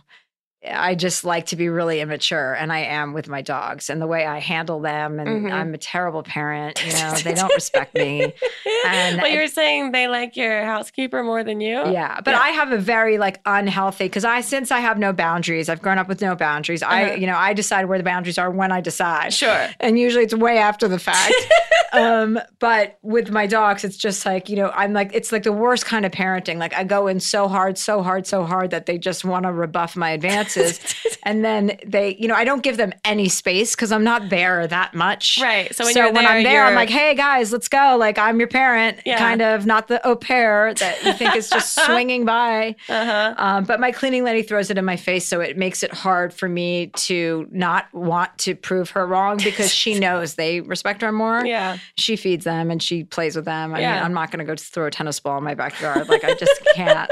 [0.70, 4.05] I just like to be really immature, and I am with my dogs and the
[4.05, 5.20] way I handle them.
[5.20, 5.51] And Mhm.
[5.51, 6.86] I'm a terrible parent.
[6.86, 8.34] You know, they don't respect me.
[8.86, 11.78] And well, I- you were saying they like your housekeeper more than you.
[11.91, 12.39] Yeah, but Yeah.
[12.41, 15.97] I have a very like unhealthy because I since I have no boundaries, I've grown
[15.97, 16.84] up with no boundaries.
[16.84, 17.14] I Uh-huh.
[17.16, 19.34] you know I decide where the boundaries are when I decide.
[19.34, 19.68] Sure.
[19.80, 21.34] and usually it's way after the fact.
[21.93, 25.51] um, but with my dogs, it's just like you know I'm like it's like the
[25.51, 26.57] worst kind of parenting.
[26.57, 29.51] Like I go in so hard, so hard, so hard that they just want to
[29.51, 30.51] rebuff my advances,
[31.24, 34.68] and then they you know I don't give them any space because I'm not there
[34.68, 35.39] that much.
[35.41, 35.74] Right.
[35.76, 37.95] So when so you're when there, I'm there, I'm like, hey guys, let's go.
[37.99, 39.18] Like I'm your parent, Yeah.
[39.18, 42.76] kind of not the au pair that you think is just swinging by.
[42.89, 43.34] Uh-huh.
[43.38, 46.34] Um, but my cleaning lady throws it in my face, so it makes it hard
[46.34, 51.12] for me to not want to prove her wrong because she knows they respect her
[51.12, 51.45] more.
[51.45, 51.78] Yeah.
[51.95, 53.74] She feeds them and she plays with them.
[53.74, 53.95] I Yeah.
[53.95, 56.10] mean, I'm not going to go throw a tennis ball in my backyard.
[56.10, 57.10] Like I just can't.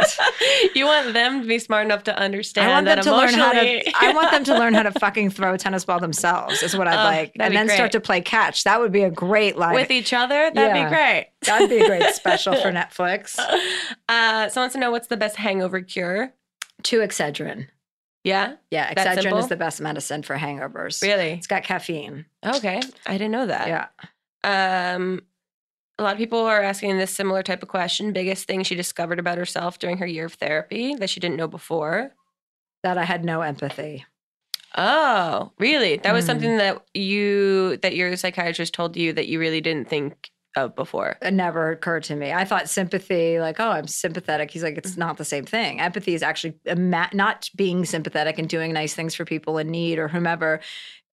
[0.75, 3.28] you want them to be smart enough to understand I want them that to learn
[3.33, 3.91] how to.
[3.99, 6.61] I want them to learn how to fucking throw a tennis ball themselves.
[6.63, 8.63] Is what I'd Oh, like, and then start to play catch.
[8.63, 9.73] That would be a great live.
[9.73, 10.51] with each other.
[10.53, 10.83] That'd Yeah.
[10.83, 11.29] be great.
[11.41, 13.37] That'd be a great special for Netflix.
[14.09, 16.33] Uh, someone wants to know what's the best hangover cure.
[16.83, 17.67] Two Excedrin.
[18.23, 21.01] Yeah, Yeah, Excedrin is the best medicine for hangovers.
[21.01, 21.31] really.
[21.33, 22.25] It's got caffeine.
[22.45, 23.67] Okay, I didn't know that.
[23.67, 24.93] Yeah.
[24.95, 25.21] Um,
[25.97, 28.13] a lot of people are asking this similar type of question.
[28.13, 31.47] Biggest thing she discovered about herself during her year of therapy that she didn't know
[31.47, 32.11] before.
[32.83, 34.05] That I had no empathy.
[34.77, 35.97] Oh, really?
[35.97, 36.27] That was Mm.
[36.27, 41.17] something that you that your psychiatrist told you that you really didn't think of before.
[41.21, 42.31] It never occurred to me.
[42.31, 44.49] I thought sympathy, like, oh, I'm sympathetic.
[44.51, 45.79] He's like, it's not the same thing.
[45.79, 49.99] Empathy is actually ima- not being sympathetic and doing nice things for people in need
[49.99, 50.59] or whomever.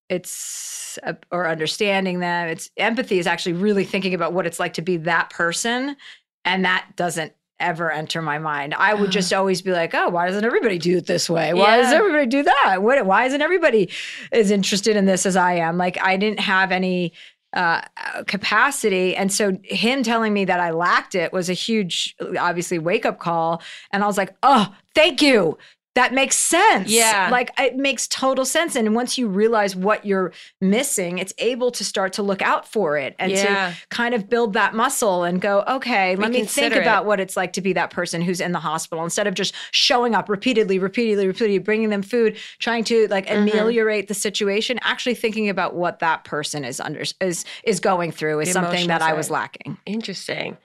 [0.08, 2.48] It's uh, or understanding them.
[2.48, 5.96] It's empathy is actually really thinking about what it's like to be that person,
[6.44, 8.74] and that doesn't ever enter my mind.
[8.74, 11.54] I would just always be like, oh, why doesn't everybody do it this way?
[11.54, 12.82] Why does everybody do that?
[12.82, 13.90] What, why isn't everybody
[14.32, 15.78] as interested in this as I am?
[15.78, 17.12] Like, I didn't have any
[17.52, 17.80] uh,
[18.26, 19.16] capacity.
[19.16, 23.18] And so him telling me that I lacked it was a huge, obviously, wake up
[23.18, 23.62] call.
[23.92, 25.56] And I was like, oh, thank you.
[25.96, 26.90] That makes sense.
[26.90, 27.28] Yeah.
[27.32, 28.76] Like it makes total sense.
[28.76, 32.98] And once you realize what you're missing, it's able to start to look out for
[32.98, 33.70] it and Yeah.
[33.72, 36.82] to kind of build that muscle and go, okay, let me think it.
[36.82, 39.54] about what it's like to be that person who's in the hospital instead of just
[39.72, 43.48] showing up repeatedly, repeatedly, repeatedly, bringing them food, trying to like Mm-hmm.
[43.48, 48.40] ameliorate the situation, actually thinking about what that person is under is is going through
[48.40, 49.78] is The something that I was lacking.
[49.86, 50.58] Interesting.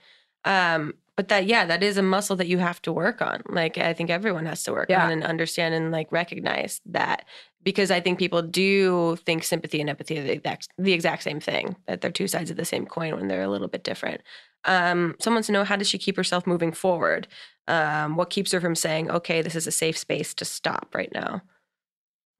[0.44, 3.42] Um, but that yeah, that is a muscle that you have to work on.
[3.48, 5.04] Like I think everyone has to work Yeah.
[5.04, 7.24] on and understand and like recognize that
[7.62, 11.38] because I think people do think sympathy and empathy are the exact, the exact same
[11.40, 11.76] thing.
[11.86, 14.20] That they're two sides of the same coin when they're a little bit different.
[14.64, 17.28] Um, someone wants to know how does she keep herself moving forward?
[17.68, 21.10] Um, what keeps her from saying, "Okay, this is a safe space to stop right
[21.14, 21.42] now"?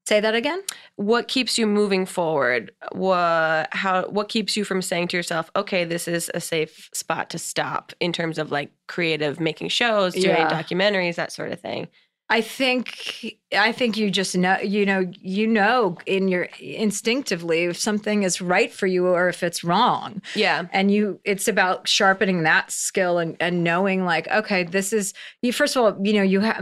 [0.05, 0.61] Say that again?
[0.95, 5.83] what keeps you moving forward what how what keeps you from saying to yourself okay
[5.85, 10.25] this is a safe spot to stop in terms of like creative making shows doing
[10.27, 10.49] Yeah.
[10.49, 11.87] documentaries that sort of thing
[12.29, 17.77] I think I think you just know you know you know in your instinctively if
[17.77, 20.21] something is right for you or if it's wrong.
[20.35, 25.13] yeah and you it's about sharpening that skill and, and knowing like okay this is
[25.41, 26.59] you first of all you know you have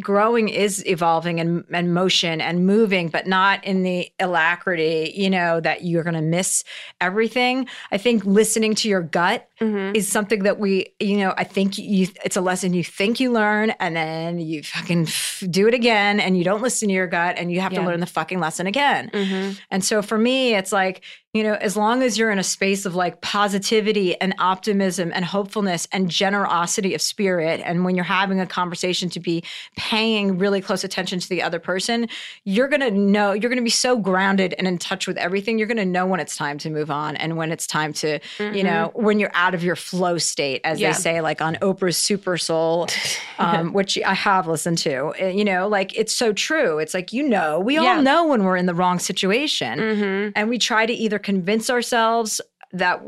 [0.00, 5.60] growing is evolving and, and motion and moving but not in the alacrity you know
[5.60, 6.64] that you're going to miss
[7.00, 9.96] everything i think listening to your gut Mhm.
[9.96, 13.32] is something that we you know i think you it's a lesson you think you
[13.32, 17.06] learn and then you fucking f- do it again and you don't listen to your
[17.06, 17.80] gut and you have Yeah.
[17.80, 19.58] to learn the fucking lesson again Mhm.
[19.70, 21.02] and so for me, it's like,
[21.34, 25.26] you know, as long as you're in a space of like positivity and optimism and
[25.26, 29.44] hopefulness and generosity of spirit, and when you're having a conversation to be
[29.76, 32.08] paying really close attention to the other person,
[32.44, 35.58] you're going to know, you're going to be so grounded and in touch with everything.
[35.58, 38.18] You're going to know when it's time to move on and when it's time to,
[38.38, 40.82] you know, when you're out of your flow state, as Mm-hmm.
[40.82, 40.92] Yeah.
[40.92, 42.86] they say, like on Oprah's Super Soul,
[43.38, 45.08] um, which I have listened to.
[45.22, 46.78] Uh, You know, like it's so true.
[46.78, 47.96] It's like, you know, we Yeah.
[47.96, 50.32] all know when we're in the wrong situation Mhm.
[50.34, 52.40] and we try to either convince ourselves
[52.72, 53.02] that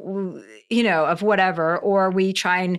[0.71, 2.79] you know of whatever or we try and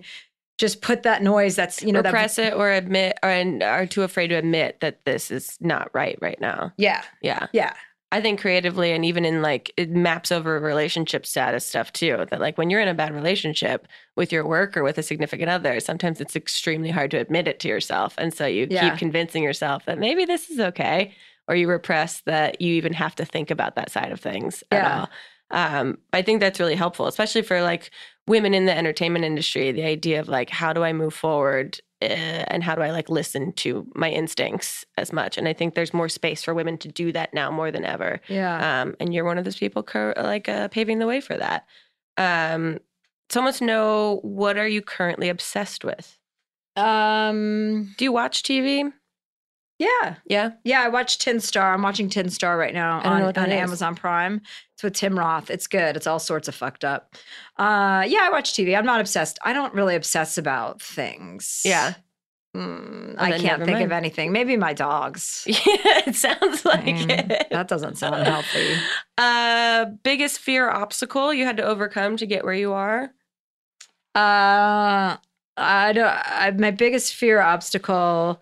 [0.58, 4.02] just put that noise that's you know that it or admit or and are too
[4.02, 7.72] afraid to admit that this is not right right now yeah yeah yeah
[8.12, 12.26] I think creatively and even in like it maps over relationship status stuff too.
[12.30, 15.48] That like when you're in a bad relationship with your work or with a significant
[15.48, 18.14] other, sometimes it's extremely hard to admit it to yourself.
[18.18, 18.90] And so you Yeah.
[18.90, 21.14] keep convincing yourself that maybe this is okay.
[21.48, 24.84] Or you repress that you even have to think about that side of things at
[25.00, 25.10] all.
[25.52, 27.90] Um, I think that's really helpful, especially for like
[28.26, 29.70] women in the entertainment industry.
[29.70, 33.10] The idea of like, how do I move forward uh, and how do I like
[33.10, 35.36] listen to my instincts as much?
[35.36, 38.20] And I think there's more space for women to do that now more than ever.
[38.28, 38.82] Yeah.
[38.82, 41.66] Um, and you're one of those people cur- like uh, paving the way for that.
[42.16, 42.78] Um,
[43.28, 46.18] so I want to know what are you currently obsessed with?
[46.76, 47.94] Um.
[47.98, 48.90] Do you watch TV?
[49.82, 50.14] Yeah.
[50.26, 50.50] Yeah.
[50.64, 50.82] Yeah.
[50.82, 51.74] I watched Tin Star.
[51.74, 53.60] I'm watching Tin Star right now I don't know on, on is.
[53.60, 54.40] Amazon Prime.
[54.74, 55.50] It's with Tim Roth.
[55.50, 55.96] It's good.
[55.96, 57.14] It's all sorts of fucked up.
[57.58, 58.04] Uh.
[58.06, 58.20] Yeah.
[58.22, 58.76] I watch TV.
[58.76, 59.38] I'm not obsessed.
[59.44, 61.62] I don't really obsess about things.
[61.64, 61.94] Yeah.
[62.54, 64.30] Mm, I can't think of anything.
[64.30, 65.44] Maybe my dogs.
[65.46, 65.56] Yeah,
[66.06, 67.46] it sounds like Mm, it.
[67.50, 68.76] that doesn't sound healthy.
[69.18, 73.04] Uh, biggest fear obstacle you had to overcome to get where you are?
[74.14, 75.16] Uh,
[75.56, 76.04] I don't.
[76.06, 78.40] I, my biggest fear obstacle,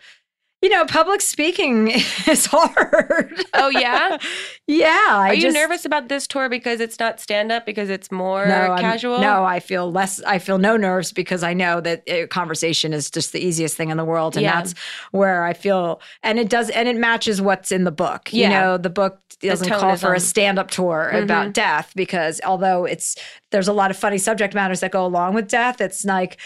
[0.62, 1.88] you know, public speaking
[2.28, 3.32] is hard.
[3.54, 4.18] Oh, yeah?
[4.66, 5.06] yeah.
[5.10, 8.12] I Are you just- nervous about this tour because it's not stand up because it's
[8.12, 9.20] more No, I'm- casual?
[9.20, 10.22] no, I feel less.
[10.24, 13.90] I feel no nerves because I know that uh, conversation is just the easiest thing
[13.90, 14.56] in the world, and Yeah.
[14.60, 14.74] that's
[15.12, 16.00] where I feel.
[16.22, 18.32] And it does, and it matches what's in the book.
[18.32, 18.48] You Yeah.
[18.60, 21.22] know, the book doesn't tone call for a stand-up tour Mhm.
[21.22, 23.16] about death because although it's
[23.50, 26.36] there's a lot of funny subject matters that go along with death, it's like.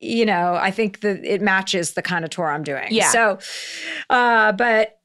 [0.00, 2.88] You know, I think that it matches the kind of tour I'm doing.
[2.90, 3.10] Yeah.
[3.10, 3.38] So,
[4.10, 4.98] uh, but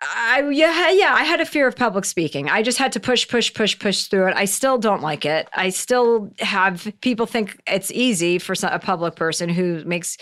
[0.00, 2.48] I yeah yeah I had a fear of public speaking.
[2.48, 4.36] I just had to push push push push through it.
[4.36, 5.48] I still don't like it.
[5.54, 10.16] I still have people think it's easy for some, a public person who makes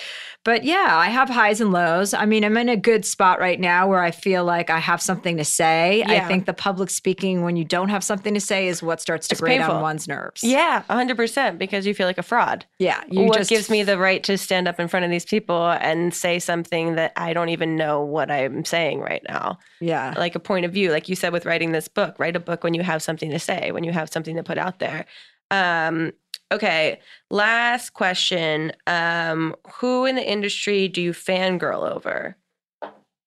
[0.47, 2.15] but yeah, I have highs and lows.
[2.15, 5.03] I mean, I'm in a good spot right now where I feel like I have
[5.03, 6.05] something to say.
[6.05, 9.27] I think the public speaking when you don't have something to say is what starts
[9.27, 9.75] to It's grate painful.
[9.75, 10.45] on one's nerves.
[10.45, 12.65] Yeah, 100% because you feel like a fraud.
[12.79, 15.67] Yeah, what just gives me the right to stand up in front of these people
[15.81, 19.59] and say something that I don't even know what I'm saying right now?
[19.81, 20.15] yeah.
[20.17, 22.63] Like a point of view, like you said with writing this book, write a book
[22.63, 25.07] when you have something to say, when you have something to put out there.
[25.51, 26.13] Um,
[26.53, 28.73] okay, last question.
[28.87, 32.37] Um, who in the industry do you fangirl over?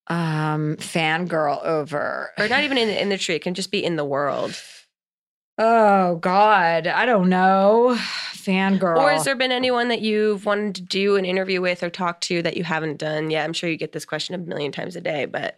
[0.07, 2.31] Um fangirl over.
[2.37, 4.59] Or not even in the industry, it can just be in the world.
[5.59, 7.95] Oh God, I don't know.
[8.33, 8.97] Fangirl.
[9.03, 12.21] Or has there been anyone that you've wanted to do an interview with or talk
[12.21, 13.29] to that you haven't done?
[13.29, 15.57] Yeah, I'm sure you get this question a million times a day, but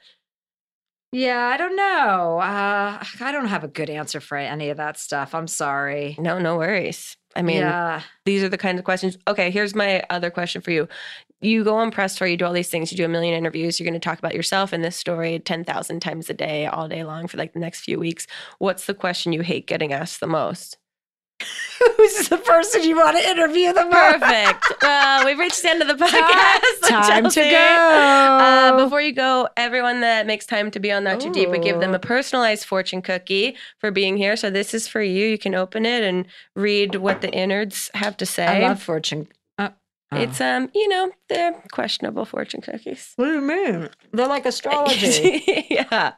[1.14, 2.40] Yeah, I don't know.
[2.40, 5.34] Uh, I don't have a good answer for any of that stuff.
[5.36, 6.16] I'm sorry.
[6.20, 7.16] no, no worries.
[7.36, 9.18] I mean, yeah, these are the kinds of questions.
[9.28, 10.88] Okay, here's my other question for you.
[11.40, 13.80] You go on press tour, you do all these things, you do a million interviews,
[13.80, 17.04] you're going to talk about yourself in this story 10,000 times a day, all day
[17.04, 18.28] long for like the next few weeks.
[18.60, 20.78] What's the question you hate getting asked the most?
[21.98, 24.20] who's the person you want to interview the most?
[24.22, 24.82] Perfect.
[24.82, 26.88] well, we've reached the end of the podcast.
[26.88, 27.58] Time to go.
[27.58, 31.60] Uh, before you go, everyone that makes time to be on Not Too Deep, we
[31.60, 34.36] give them a personalized fortune cookie for being here.
[34.36, 35.26] So this is for you.
[35.28, 36.26] You can open it and
[36.56, 38.46] read what the innards have to say.
[38.46, 39.28] I love fortune.
[39.58, 39.70] Uh,
[40.12, 40.18] oh.
[40.18, 43.14] It's um, you know, they're questionable fortune cookies.
[43.16, 43.90] What do you mean?
[44.14, 45.66] They're like astrology.
[45.70, 46.14] yeah.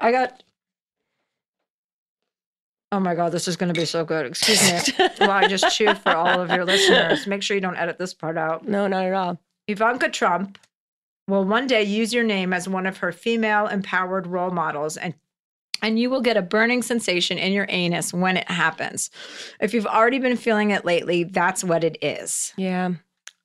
[0.00, 0.42] I got.
[2.92, 4.26] Oh my God, this is going to be so good.
[4.26, 4.62] Excuse
[4.98, 5.06] me.
[5.18, 7.26] While I just chew for all of your listeners.
[7.26, 8.66] Make sure you don't edit this part out.
[8.66, 9.38] No, not at all.
[9.68, 10.58] Ivanka Trump
[11.28, 15.14] will one day use your name as one of her female empowered role models and
[15.82, 19.08] and you will get a burning sensation in your anus when it happens.
[19.60, 22.52] If you've already been feeling it lately, that's what it is.
[22.58, 22.90] Yeah.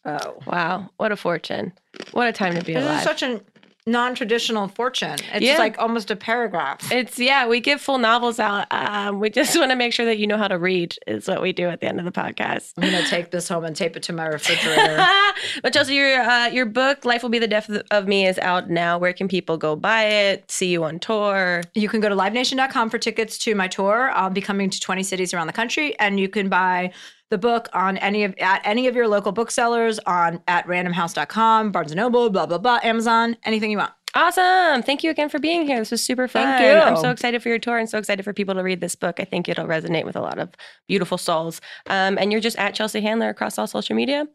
[0.03, 0.39] Oh.
[0.45, 0.89] Wow.
[0.97, 1.71] What a fortune.
[2.11, 2.97] What a time to be This alive.
[2.97, 3.39] is such a
[3.87, 5.15] non-traditional fortune.
[5.33, 5.57] It's Yeah.
[5.57, 6.91] like almost a paragraph.
[6.91, 8.65] It's yeah, we give full novels out.
[8.71, 10.95] Um, we just want to make sure that you know how to read.
[11.05, 12.73] Is what we do at the end of the podcast.
[12.77, 15.05] I'm gonna take this home and tape it to my refrigerator.
[15.61, 18.69] but Chelsea, your uh, your book "Life Will Be the Death of Me" is out
[18.69, 18.97] now.
[18.97, 20.49] Where can people go buy it?
[20.49, 21.61] See you on tour.
[21.75, 24.09] You can go to livenation.com for tickets to my tour.
[24.13, 26.91] I'll be coming to 20 cities around the country, and you can buy
[27.31, 31.91] the book on any of at any of your local booksellers on at randomhouse.com, Barnes
[31.91, 33.91] and Noble, blah blah blah, Amazon, anything you want.
[34.17, 34.81] Awesome!
[34.81, 35.77] Thank you again for being here.
[35.77, 36.43] This was super fun.
[36.43, 36.79] Thank you.
[36.79, 39.19] I'm so excited for your tour and so excited for people to read this book.
[39.19, 40.49] I think it'll resonate with a lot of
[40.87, 41.59] beautiful souls.
[41.87, 44.25] Um, and you're just at Chelsea Handler across all social media.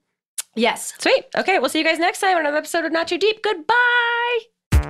[0.55, 0.93] Yes.
[0.99, 1.25] Sweet.
[1.37, 3.43] Okay, we'll see you guys next time on another episode of Not Too Deep.
[3.43, 4.39] Goodbye.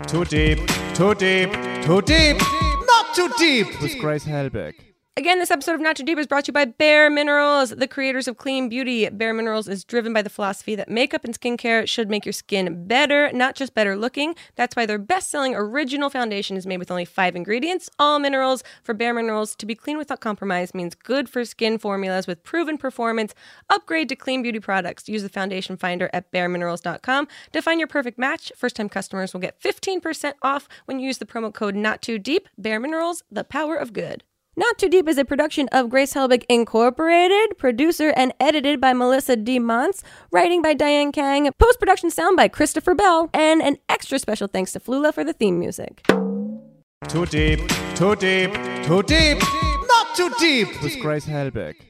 [0.06, 0.58] Too deep,
[0.94, 1.52] too deep,
[1.84, 3.80] too deep, not too deep.
[3.80, 4.89] with Grace Helbig.
[5.16, 7.88] Again, this episode of Not Too Deep is brought to you by Bare Minerals, the
[7.88, 9.08] creators of clean beauty.
[9.08, 12.86] Bare Minerals is driven by the philosophy that makeup and skincare should make your skin
[12.86, 14.36] better, not just better looking.
[14.54, 18.62] That's why their best selling original foundation is made with only five ingredients, all minerals.
[18.84, 22.78] For Bare Minerals, to be clean without compromise means good for skin formulas with proven
[22.78, 23.34] performance.
[23.68, 25.08] Upgrade to clean beauty products.
[25.08, 28.52] Use the foundation finder at bareminerals.com to find your perfect match.
[28.56, 32.18] First time customers will get 15% off when you use the promo code Not Too
[32.18, 32.48] Deep.
[32.56, 34.22] Bare Minerals, the power of good.
[34.56, 39.36] Not Too Deep is a production of Grace Helbig Incorporated, producer and edited by Melissa
[39.36, 39.60] D.
[39.60, 44.48] Montz, writing by Diane Kang, post production sound by Christopher Bell, and an extra special
[44.48, 46.04] thanks to Flula for the theme music.
[47.08, 47.60] Too deep,
[47.94, 48.52] too deep,
[48.84, 49.38] too deep,
[49.86, 50.82] not too deep.
[50.82, 51.89] with Grace Helbig.